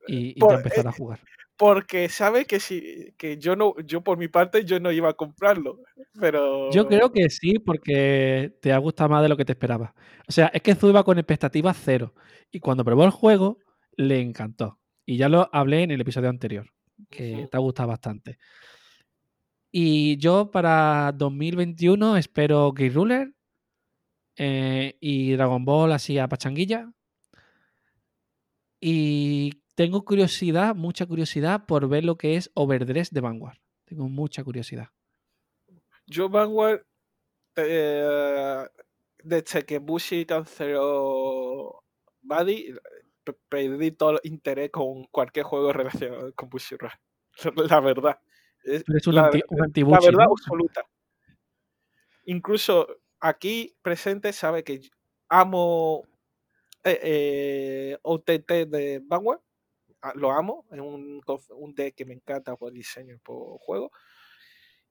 y, 0.06 0.38
ya 0.38 0.56
empezar 0.56 0.86
a 0.86 0.90
eh, 0.90 0.94
jugar. 0.96 1.20
Porque 1.56 2.08
sabe 2.08 2.44
que 2.44 2.60
si 2.60 3.14
que 3.16 3.38
yo 3.38 3.56
no, 3.56 3.74
yo 3.84 4.02
por 4.02 4.18
mi 4.18 4.28
parte 4.28 4.64
yo 4.64 4.80
no 4.80 4.90
iba 4.90 5.10
a 5.10 5.14
comprarlo. 5.14 5.78
Pero. 6.20 6.70
Yo 6.72 6.86
creo 6.86 7.12
que 7.12 7.30
sí, 7.30 7.58
porque 7.58 8.52
te 8.60 8.72
ha 8.72 8.78
gustado 8.78 9.10
más 9.10 9.22
de 9.22 9.28
lo 9.28 9.36
que 9.36 9.44
te 9.44 9.52
esperaba. 9.52 9.94
O 10.28 10.32
sea, 10.32 10.48
es 10.48 10.60
que 10.60 10.74
Zu 10.74 10.88
iba 10.88 11.04
con 11.04 11.18
expectativas 11.18 11.80
cero. 11.82 12.14
Y 12.50 12.60
cuando 12.60 12.84
probó 12.84 13.04
el 13.04 13.10
juego, 13.10 13.58
le 13.96 14.20
encantó. 14.20 14.78
Y 15.06 15.16
ya 15.16 15.28
lo 15.28 15.48
hablé 15.52 15.82
en 15.82 15.90
el 15.90 16.00
episodio 16.00 16.28
anterior, 16.28 16.71
que 17.10 17.48
te 17.50 17.56
ha 17.56 17.60
gustado 17.60 17.88
bastante. 17.88 18.38
Y 19.70 20.18
yo 20.18 20.50
para 20.50 21.12
2021 21.12 22.16
espero 22.18 22.72
Gate 22.72 22.90
Ruler 22.90 23.32
eh, 24.36 24.96
y 25.00 25.32
Dragon 25.32 25.64
Ball 25.64 25.92
así 25.92 26.18
a 26.18 26.28
pachanguilla. 26.28 26.92
Y 28.80 29.62
tengo 29.74 30.04
curiosidad, 30.04 30.74
mucha 30.74 31.06
curiosidad 31.06 31.64
por 31.66 31.88
ver 31.88 32.04
lo 32.04 32.16
que 32.16 32.36
es 32.36 32.50
Overdress 32.54 33.10
de 33.10 33.20
Vanguard. 33.20 33.58
Tengo 33.84 34.08
mucha 34.08 34.44
curiosidad. 34.44 34.88
Yo 36.06 36.28
Vanguard, 36.28 36.84
eh, 37.56 38.66
desde 39.22 39.64
que 39.64 39.78
Bushi 39.78 40.26
canceló 40.26 41.82
Buddy, 42.20 42.74
perdí 43.48 43.92
todo 43.92 44.12
el 44.12 44.20
interés 44.24 44.70
con 44.70 45.04
cualquier 45.04 45.44
juego 45.44 45.72
relacionado 45.72 46.32
con 46.34 46.48
Bushi 46.48 46.76
La 47.68 47.80
verdad. 47.80 48.20
Es, 48.64 48.84
la, 49.06 49.30
la, 49.30 50.00
verdad 50.00 50.26
absoluta. 50.30 50.82
Incluso 52.26 52.86
aquí 53.18 53.74
presente 53.82 54.32
sabe 54.32 54.62
que 54.62 54.80
amo 55.28 56.04
eh, 56.84 57.00
eh, 57.02 57.98
OTT 58.02 58.68
de 58.68 59.00
Vanguard. 59.04 59.40
Ah, 60.00 60.12
lo 60.14 60.32
amo. 60.32 60.66
Es 60.70 60.78
un, 60.78 61.20
un 61.50 61.74
deck 61.74 61.94
que 61.94 62.04
me 62.04 62.14
encanta 62.14 62.56
por 62.56 62.72
diseño 62.72 63.14
y 63.14 63.18
por 63.18 63.58
juego. 63.58 63.90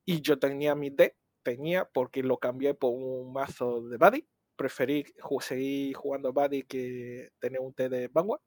Y 0.05 0.21
yo 0.21 0.39
tenía 0.39 0.75
mi 0.75 0.89
deck, 0.89 1.15
tenía 1.43 1.85
porque 1.85 2.23
lo 2.23 2.37
cambié 2.37 2.73
por 2.73 2.91
un 2.91 3.31
mazo 3.31 3.81
de 3.81 3.97
Buddy. 3.97 4.27
Preferí 4.61 5.03
seguir 5.39 5.95
jugando 5.95 6.31
Buddy 6.31 6.61
que 6.61 7.31
tener 7.39 7.59
un 7.59 7.73
T 7.73 7.89
de 7.89 8.07
Vanguard. 8.09 8.41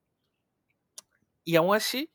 Y 1.43 1.57
aún 1.57 1.75
así, 1.75 2.09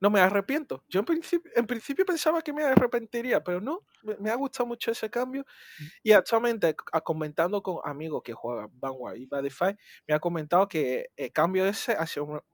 no 0.00 0.10
me 0.10 0.18
arrepiento. 0.18 0.82
Yo 0.88 0.98
en 0.98 1.06
principio, 1.06 1.52
en 1.54 1.64
principio 1.64 2.04
pensaba 2.04 2.42
que 2.42 2.52
me 2.52 2.64
arrepentiría, 2.64 3.44
pero 3.44 3.60
no, 3.60 3.86
me, 4.18 4.28
ha 4.28 4.34
gustado 4.34 4.66
mucho 4.66 4.90
ese 4.90 5.08
cambio. 5.08 5.46
Mm. 5.78 5.84
Y 6.02 6.12
actualmente, 6.12 6.74
comentando 7.04 7.62
con 7.62 7.78
amigos 7.84 8.24
que 8.24 8.32
juegan 8.32 8.68
Vanguard 8.74 9.18
y 9.18 9.26
Badify, 9.26 9.76
me 10.08 10.14
ha 10.14 10.18
comentado 10.18 10.66
que 10.66 11.10
el 11.16 11.30
cambio 11.30 11.64
ese 11.64 11.92
ha 11.92 12.08
sido 12.08 12.44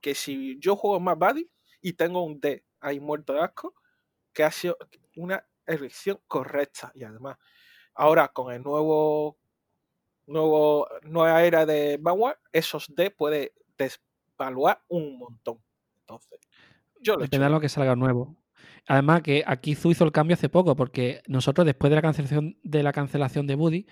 que 0.00 0.14
si 0.14 0.56
yo 0.60 0.76
juego 0.76 1.00
más 1.00 1.18
Buddy 1.18 1.50
y 1.80 1.94
tengo 1.94 2.22
un 2.22 2.38
D 2.38 2.64
ahí 2.78 3.00
muerto 3.00 3.32
de 3.32 3.40
asco, 3.40 3.74
que 4.32 4.44
ha 4.44 4.52
sido 4.52 4.78
una 5.16 5.44
elección 5.66 6.20
correcta. 6.28 6.92
Y 6.94 7.02
además, 7.02 7.38
ahora 7.92 8.28
con 8.28 8.52
el 8.52 8.62
nuevo, 8.62 9.36
nuevo 10.26 10.86
nueva 11.02 11.42
era 11.42 11.66
de 11.66 11.98
Vanguard, 12.00 12.38
esos 12.52 12.92
D 12.94 13.10
puede 13.10 13.52
desvaluar 13.76 14.82
un 14.88 15.18
montón. 15.18 15.58
Entonces, 16.00 16.40
Depende 17.00 17.44
de 17.44 17.50
lo 17.50 17.60
que 17.60 17.68
salga 17.68 17.94
nuevo. 17.96 18.36
Además 18.86 19.22
que 19.22 19.44
aquí 19.46 19.74
Zu 19.74 19.90
hizo 19.90 20.04
el 20.04 20.12
cambio 20.12 20.34
hace 20.34 20.48
poco, 20.48 20.76
porque 20.76 21.22
nosotros 21.26 21.66
después 21.66 21.90
de 21.90 21.96
la 21.96 22.02
cancelación 22.02 22.58
de 22.62 22.82
la 22.82 22.92
cancelación 22.92 23.46
de 23.46 23.54
Buddy, 23.54 23.86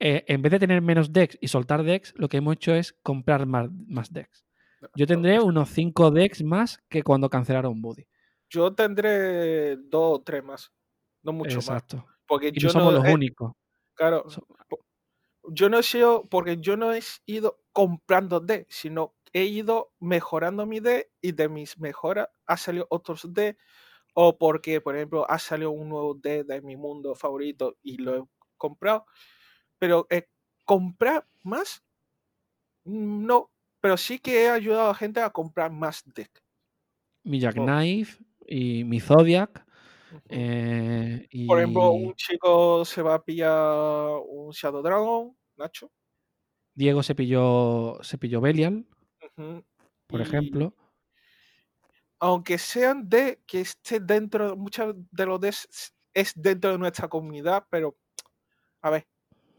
eh, 0.00 0.24
en 0.26 0.42
vez 0.42 0.52
de 0.52 0.58
tener 0.58 0.82
menos 0.82 1.12
decks 1.12 1.38
y 1.40 1.48
soltar 1.48 1.82
decks, 1.84 2.14
lo 2.16 2.28
que 2.28 2.38
hemos 2.38 2.54
hecho 2.54 2.74
es 2.74 2.92
comprar 3.02 3.46
más, 3.46 3.68
más 3.86 4.12
decks. 4.12 4.44
Yo 4.96 5.06
tendré 5.06 5.38
unos 5.40 5.68
5 5.70 6.10
decks 6.10 6.42
más 6.42 6.82
que 6.88 7.04
cuando 7.04 7.30
cancelaron 7.30 7.80
Buddy. 7.80 8.06
Yo 8.50 8.74
tendré 8.74 9.76
dos 9.76 10.18
o 10.18 10.22
tres 10.22 10.42
más, 10.42 10.72
no 11.22 11.32
mucho 11.32 11.56
Exacto. 11.56 11.98
más. 11.98 12.06
Porque 12.26 12.48
y 12.48 12.58
yo 12.58 12.68
no 12.68 12.72
somos 12.72 12.94
los 12.94 13.08
únicos. 13.08 13.52
Claro. 13.94 14.24
Yo 15.48 15.68
no 15.68 15.78
he 15.78 15.82
sido, 15.82 16.28
porque 16.28 16.58
yo 16.58 16.76
no 16.76 16.92
he 16.92 17.00
ido 17.26 17.60
comprando 17.72 18.40
decks, 18.40 18.74
sino 18.76 19.14
he 19.32 19.44
ido 19.44 19.92
mejorando 19.98 20.66
mi 20.66 20.80
D 20.80 21.10
y 21.20 21.32
de 21.32 21.48
mis 21.48 21.78
mejoras 21.78 22.28
ha 22.46 22.56
salido 22.56 22.86
otros 22.90 23.32
D 23.32 23.56
o 24.14 24.36
porque, 24.36 24.80
por 24.80 24.94
ejemplo, 24.94 25.28
ha 25.30 25.38
salido 25.38 25.70
un 25.70 25.88
nuevo 25.88 26.14
D 26.14 26.44
de 26.44 26.60
mi 26.60 26.76
mundo 26.76 27.14
favorito 27.14 27.78
y 27.82 27.96
lo 27.96 28.16
he 28.16 28.24
comprado. 28.56 29.06
Pero 29.78 30.06
eh, 30.10 30.28
comprar 30.64 31.26
más, 31.42 31.82
no, 32.84 33.50
pero 33.80 33.96
sí 33.96 34.18
que 34.18 34.44
he 34.44 34.50
ayudado 34.50 34.90
a 34.90 34.94
gente 34.94 35.20
a 35.20 35.30
comprar 35.30 35.72
más 35.72 36.02
deck. 36.14 36.30
Mi 37.24 37.40
Jackknife 37.40 38.22
y 38.46 38.84
mi 38.84 39.00
Zodiac. 39.00 39.64
Eh, 40.28 41.28
por 41.46 41.58
ejemplo, 41.58 41.92
un 41.92 42.14
chico 42.14 42.84
se 42.84 43.02
va 43.02 43.14
a 43.14 43.24
pillar 43.24 44.18
un 44.26 44.50
Shadow 44.50 44.82
Dragon, 44.82 45.36
Nacho. 45.56 45.90
Diego 46.74 47.02
se 47.02 47.14
pilló, 47.14 47.98
se 48.02 48.18
pilló 48.18 48.40
Belial 48.40 48.86
por 50.06 50.20
ejemplo. 50.20 50.74
Aunque 52.18 52.58
sean 52.58 53.08
de 53.08 53.42
que 53.46 53.62
esté 53.62 53.98
dentro, 53.98 54.56
muchos 54.56 54.94
de 55.10 55.26
los 55.26 55.40
de 55.40 55.54
es 56.14 56.32
dentro 56.36 56.72
de 56.72 56.78
nuestra 56.78 57.08
comunidad, 57.08 57.66
pero 57.70 57.96
a 58.82 58.90
ver, 58.90 59.08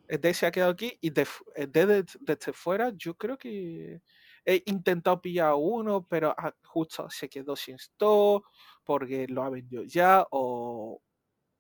el 0.07 0.21
D 0.21 0.33
se 0.33 0.45
ha 0.45 0.51
quedado 0.51 0.71
aquí 0.71 0.97
y 1.01 1.09
de, 1.09 1.27
el 1.55 1.71
D 1.71 2.05
desde 2.21 2.53
fuera, 2.53 2.91
yo 2.95 3.15
creo 3.17 3.37
que 3.37 4.01
he 4.45 4.63
intentado 4.67 5.19
pillar 5.21 5.55
uno, 5.57 6.05
pero 6.07 6.33
ah, 6.37 6.53
justo 6.63 7.09
se 7.09 7.27
quedó 7.27 7.55
sin 7.55 7.75
stock 7.75 8.47
porque 8.83 9.27
lo 9.27 9.43
ha 9.43 9.49
vendido 9.49 9.83
ya, 9.83 10.25
o 10.31 11.01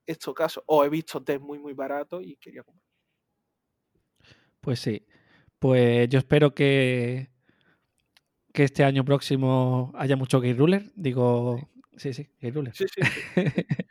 estos 0.05 0.33
casos, 0.33 0.63
o 0.67 0.83
he 0.83 0.89
visto 0.89 1.19
D 1.19 1.39
muy, 1.39 1.59
muy 1.59 1.73
barato 1.73 2.21
y 2.21 2.35
quería 2.35 2.63
comprar. 2.63 2.83
Pues 4.59 4.79
sí, 4.79 5.05
pues 5.59 6.07
yo 6.09 6.19
espero 6.19 6.53
que, 6.53 7.29
que 8.53 8.63
este 8.63 8.83
año 8.83 9.03
próximo 9.03 9.91
haya 9.95 10.15
mucho 10.15 10.39
Gate 10.39 10.57
Ruler. 10.57 10.91
Digo, 10.95 11.69
sí, 11.95 12.13
sí, 12.13 12.29
Gate 12.39 12.53
Ruler. 12.53 12.73
Sí, 12.73 12.85
sí. 12.87 13.01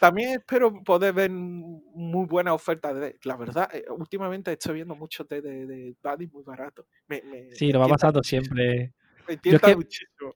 también 0.00 0.38
espero 0.38 0.82
poder 0.84 1.12
ver 1.12 1.30
muy 1.30 2.26
buena 2.26 2.54
oferta 2.54 2.94
de 2.94 3.18
la 3.24 3.36
verdad 3.36 3.68
eh, 3.74 3.84
últimamente 3.90 4.52
estoy 4.52 4.74
viendo 4.76 4.94
mucho 4.94 5.24
de, 5.24 5.42
de, 5.42 5.66
de 5.66 5.96
Buddy 6.00 6.28
muy 6.28 6.44
barato 6.44 6.86
sí 7.52 7.72
lo 7.72 7.80
va 7.80 7.88
pasando 7.88 8.22
siempre 8.22 8.92
yo 9.42 9.56
es, 9.56 9.62
que, 9.62 9.76
muchísimo. 9.76 10.27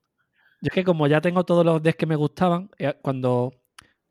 Yo 0.62 0.68
es 0.68 0.72
que 0.72 0.84
como 0.84 1.08
ya 1.08 1.20
tengo 1.20 1.44
todos 1.44 1.66
los 1.66 1.82
decks 1.82 1.98
que 1.98 2.06
me 2.06 2.16
gustaban 2.16 2.70
eh, 2.78 2.94
cuando 3.02 3.52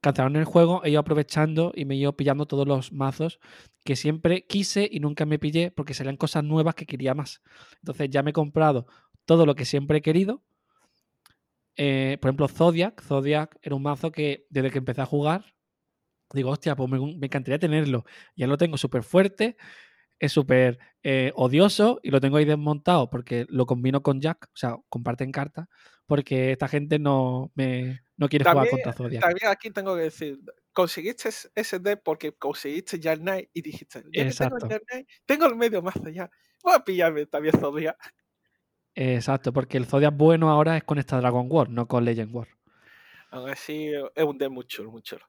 cancelaron 0.01 0.35
el 0.35 0.45
juego, 0.45 0.83
he 0.83 0.89
ido 0.89 0.99
aprovechando 0.99 1.71
y 1.73 1.85
me 1.85 1.95
he 1.95 1.97
ido 1.97 2.17
pillando 2.17 2.45
todos 2.45 2.67
los 2.67 2.91
mazos 2.91 3.39
que 3.85 3.95
siempre 3.95 4.45
quise 4.45 4.89
y 4.91 4.99
nunca 4.99 5.25
me 5.25 5.39
pillé 5.39 5.71
porque 5.71 5.93
salían 5.93 6.17
cosas 6.17 6.43
nuevas 6.43 6.75
que 6.75 6.85
quería 6.85 7.13
más. 7.13 7.41
Entonces 7.77 8.09
ya 8.09 8.21
me 8.21 8.31
he 8.31 8.33
comprado 8.33 8.85
todo 9.25 9.45
lo 9.45 9.55
que 9.55 9.63
siempre 9.63 9.99
he 9.99 10.01
querido. 10.01 10.43
Eh, 11.77 12.17
por 12.19 12.29
ejemplo, 12.29 12.47
Zodiac. 12.49 13.01
Zodiac 13.01 13.57
era 13.61 13.75
un 13.75 13.83
mazo 13.83 14.11
que 14.11 14.45
desde 14.49 14.71
que 14.71 14.79
empecé 14.79 15.01
a 15.01 15.05
jugar, 15.05 15.55
digo, 16.33 16.49
hostia, 16.49 16.75
pues 16.75 16.89
me, 16.89 16.97
encantaría 17.25 17.59
tenerlo. 17.59 18.05
Ya 18.35 18.47
lo 18.47 18.57
tengo 18.57 18.75
súper 18.77 19.03
fuerte, 19.03 19.55
es 20.21 20.31
súper 20.31 20.77
eh, 21.01 21.31
odioso 21.35 21.99
y 22.03 22.11
lo 22.11 22.21
tengo 22.21 22.37
ahí 22.37 22.45
desmontado 22.45 23.09
porque 23.09 23.47
lo 23.49 23.65
combino 23.65 24.03
con 24.03 24.21
Jack, 24.21 24.45
o 24.53 24.55
sea, 24.55 24.77
comparten 24.87 25.31
cartas, 25.31 25.67
porque 26.05 26.51
esta 26.51 26.67
gente 26.67 26.99
no 26.99 27.51
me, 27.55 28.01
no 28.17 28.29
quieres 28.29 28.47
jugar 28.47 28.69
contra 28.69 28.93
Zodiac. 28.93 29.23
También 29.23 29.49
aquí 29.49 29.71
tengo 29.71 29.95
que 29.95 30.03
decir, 30.03 30.37
conseguiste 30.73 31.29
ese 31.55 31.79
deck 31.79 32.01
porque 32.03 32.33
conseguiste 32.33 32.99
Jack 32.99 33.19
Knight 33.19 33.49
y 33.51 33.63
dijiste, 33.63 34.03
ya 34.13 34.29
tengo 34.29 34.57
Knight, 34.59 35.09
tengo 35.25 35.47
el 35.47 35.55
medio 35.55 35.81
mazo 35.81 36.07
ya, 36.09 36.29
voy 36.63 36.75
a 36.75 36.85
pillarme 36.85 37.25
también 37.25 37.59
Zodiac. 37.59 37.97
Exacto, 38.93 39.51
porque 39.51 39.77
el 39.77 39.87
Zodiac 39.87 40.15
bueno 40.15 40.51
ahora 40.51 40.77
es 40.77 40.83
con 40.83 40.99
esta 40.99 41.17
Dragon 41.17 41.47
War, 41.49 41.71
no 41.71 41.87
con 41.87 42.05
Legend 42.05 42.35
War. 42.35 42.47
Aún 43.31 43.49
así, 43.49 43.89
es 44.13 44.23
un 44.23 44.37
deck 44.37 44.51
muy 44.51 44.65
chulo, 44.65 44.91
muy 44.91 45.01
chulo. 45.01 45.25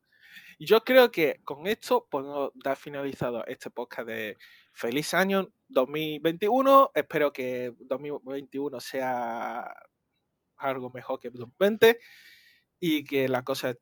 Yo 0.65 0.85
creo 0.85 1.11
que 1.11 1.41
con 1.43 1.67
esto 1.67 2.07
podemos 2.09 2.53
dar 2.55 2.77
finalizado 2.77 3.45
este 3.47 3.69
podcast 3.69 4.07
de 4.07 4.37
feliz 4.73 5.13
año 5.13 5.49
2021. 5.67 6.93
Espero 6.95 7.33
que 7.33 7.75
2021 7.81 8.79
sea 8.79 9.75
algo 10.57 10.91
mejor 10.91 11.19
que 11.19 11.31
2020 11.31 11.99
y 12.79 13.03
que 13.03 13.29
la 13.29 13.43
cosa 13.43 13.75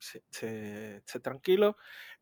esté, 0.00 1.02
tranquilo. 1.22 1.76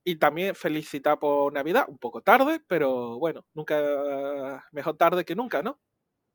Y 0.05 0.17
también 0.17 0.55
felicitar 0.55 1.19
por 1.19 1.51
Navidad, 1.55 1.87
un 1.89 1.97
poco 1.97 2.21
tarde, 2.21 2.61
pero 2.69 3.19
bueno, 3.19 3.47
nunca 3.55 4.63
mejor 4.73 4.99
tarde 4.99 5.25
que 5.25 5.35
nunca, 5.35 5.63
¿no? 5.63 5.81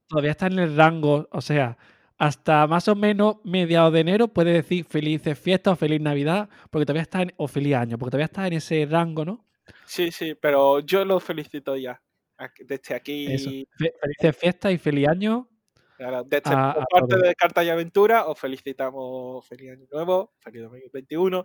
Todavía 0.08 0.32
está 0.32 0.48
en 0.48 0.58
el 0.58 0.76
rango, 0.76 1.28
o 1.30 1.42
sea, 1.42 1.78
hasta 2.22 2.68
más 2.68 2.88
o 2.88 2.94
menos 2.94 3.38
mediados 3.44 3.92
de 3.92 4.02
enero 4.02 4.28
puedes 4.28 4.54
decir 4.54 4.86
felices 4.86 5.40
fiestas 5.40 5.74
o 5.74 5.76
feliz 5.76 6.00
Navidad, 6.00 6.50
porque 6.70 6.86
todavía 6.86 7.02
está 7.02 7.24
en, 7.24 7.34
o 7.36 7.48
feliz 7.48 7.74
año, 7.74 7.98
porque 7.98 8.12
todavía 8.12 8.26
está 8.26 8.46
en 8.46 8.54
ese 8.54 8.86
rango, 8.88 9.26
¿no? 9.26 9.44
Sí, 9.88 10.12
sí, 10.12 10.36
pero 10.36 10.82
yo 10.82 11.04
lo 11.04 11.20
felicito 11.20 11.76
ya. 11.76 12.00
Desde 12.60 12.94
aquí. 12.94 13.66
Felices 13.76 14.38
fiestas 14.38 14.72
y 14.72 14.78
feliz 14.78 15.08
año. 15.08 15.50
desde 15.98 16.42
parte 16.42 17.18
de 17.24 17.34
Carta 17.34 17.64
y 17.64 17.70
Aventura, 17.70 18.28
os 18.28 18.40
felicitamos 18.40 19.44
feliz 19.48 19.72
año 19.72 19.88
nuevo, 19.92 20.36
feliz 20.42 20.62
2021. 20.62 21.44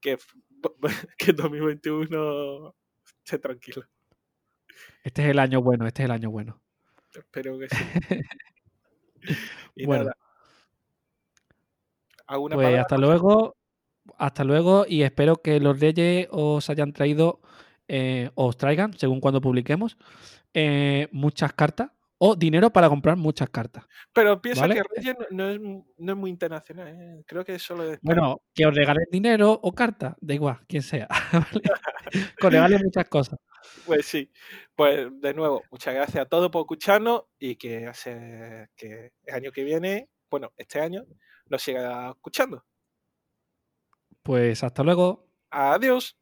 Que, 0.00 0.16
que 1.18 1.32
2021 1.32 2.76
esté 3.24 3.40
tranquilo. 3.40 3.82
Este 5.02 5.22
es 5.22 5.28
el 5.30 5.40
año 5.40 5.60
bueno, 5.60 5.88
este 5.88 6.02
es 6.02 6.04
el 6.04 6.12
año 6.12 6.30
bueno. 6.30 6.62
Espero 7.12 7.58
que 7.58 7.68
sí. 7.68 7.84
y 9.76 9.86
bueno. 9.86 10.10
pues 12.50 12.78
hasta 12.78 12.96
luego. 12.96 13.56
Hasta 14.18 14.44
luego 14.44 14.84
y 14.86 15.02
espero 15.02 15.36
que 15.36 15.60
los 15.60 15.80
reyes 15.80 16.28
os 16.30 16.68
hayan 16.68 16.92
traído, 16.92 17.40
eh, 17.88 18.30
os 18.34 18.58
traigan, 18.58 18.92
según 18.98 19.18
cuando 19.18 19.40
publiquemos, 19.40 19.96
eh, 20.52 21.08
muchas 21.10 21.54
cartas 21.54 21.93
o 22.18 22.36
dinero 22.36 22.70
para 22.70 22.88
comprar 22.88 23.16
muchas 23.16 23.50
cartas. 23.50 23.84
Pero 24.12 24.40
piensa 24.40 24.68
que 24.68 24.82
Reyes 24.96 25.16
no, 25.30 25.48
es, 25.50 26.16
muy 26.16 26.30
internacional, 26.30 26.88
¿eh? 26.88 27.24
creo 27.26 27.44
que 27.44 27.54
es 27.56 27.62
solo 27.62 27.84
de 27.84 27.98
Bueno, 28.02 28.42
que 28.54 28.66
os 28.66 28.74
regalen 28.74 29.06
dinero 29.10 29.52
o 29.62 29.72
cartas, 29.72 30.14
da 30.20 30.34
igual, 30.34 30.60
quien 30.66 30.82
sea. 30.82 31.08
Con 32.40 32.52
regalen 32.52 32.80
muchas 32.84 33.08
cosas. 33.08 33.38
Pues 33.86 34.06
sí, 34.06 34.30
pues 34.74 35.08
de 35.20 35.34
nuevo, 35.34 35.62
muchas 35.70 35.94
gracias 35.94 36.22
a 36.22 36.28
todos 36.28 36.50
por 36.50 36.62
escucharnos 36.62 37.24
y 37.38 37.56
que 37.56 37.86
hace 37.86 38.68
que 38.76 39.12
el 39.24 39.34
año 39.34 39.52
que 39.52 39.64
viene, 39.64 40.08
bueno, 40.30 40.52
este 40.56 40.80
año, 40.80 41.04
nos 41.46 41.62
siga 41.62 42.10
escuchando. 42.10 42.64
Pues 44.22 44.62
hasta 44.64 44.82
luego. 44.82 45.26
Adiós. 45.50 46.16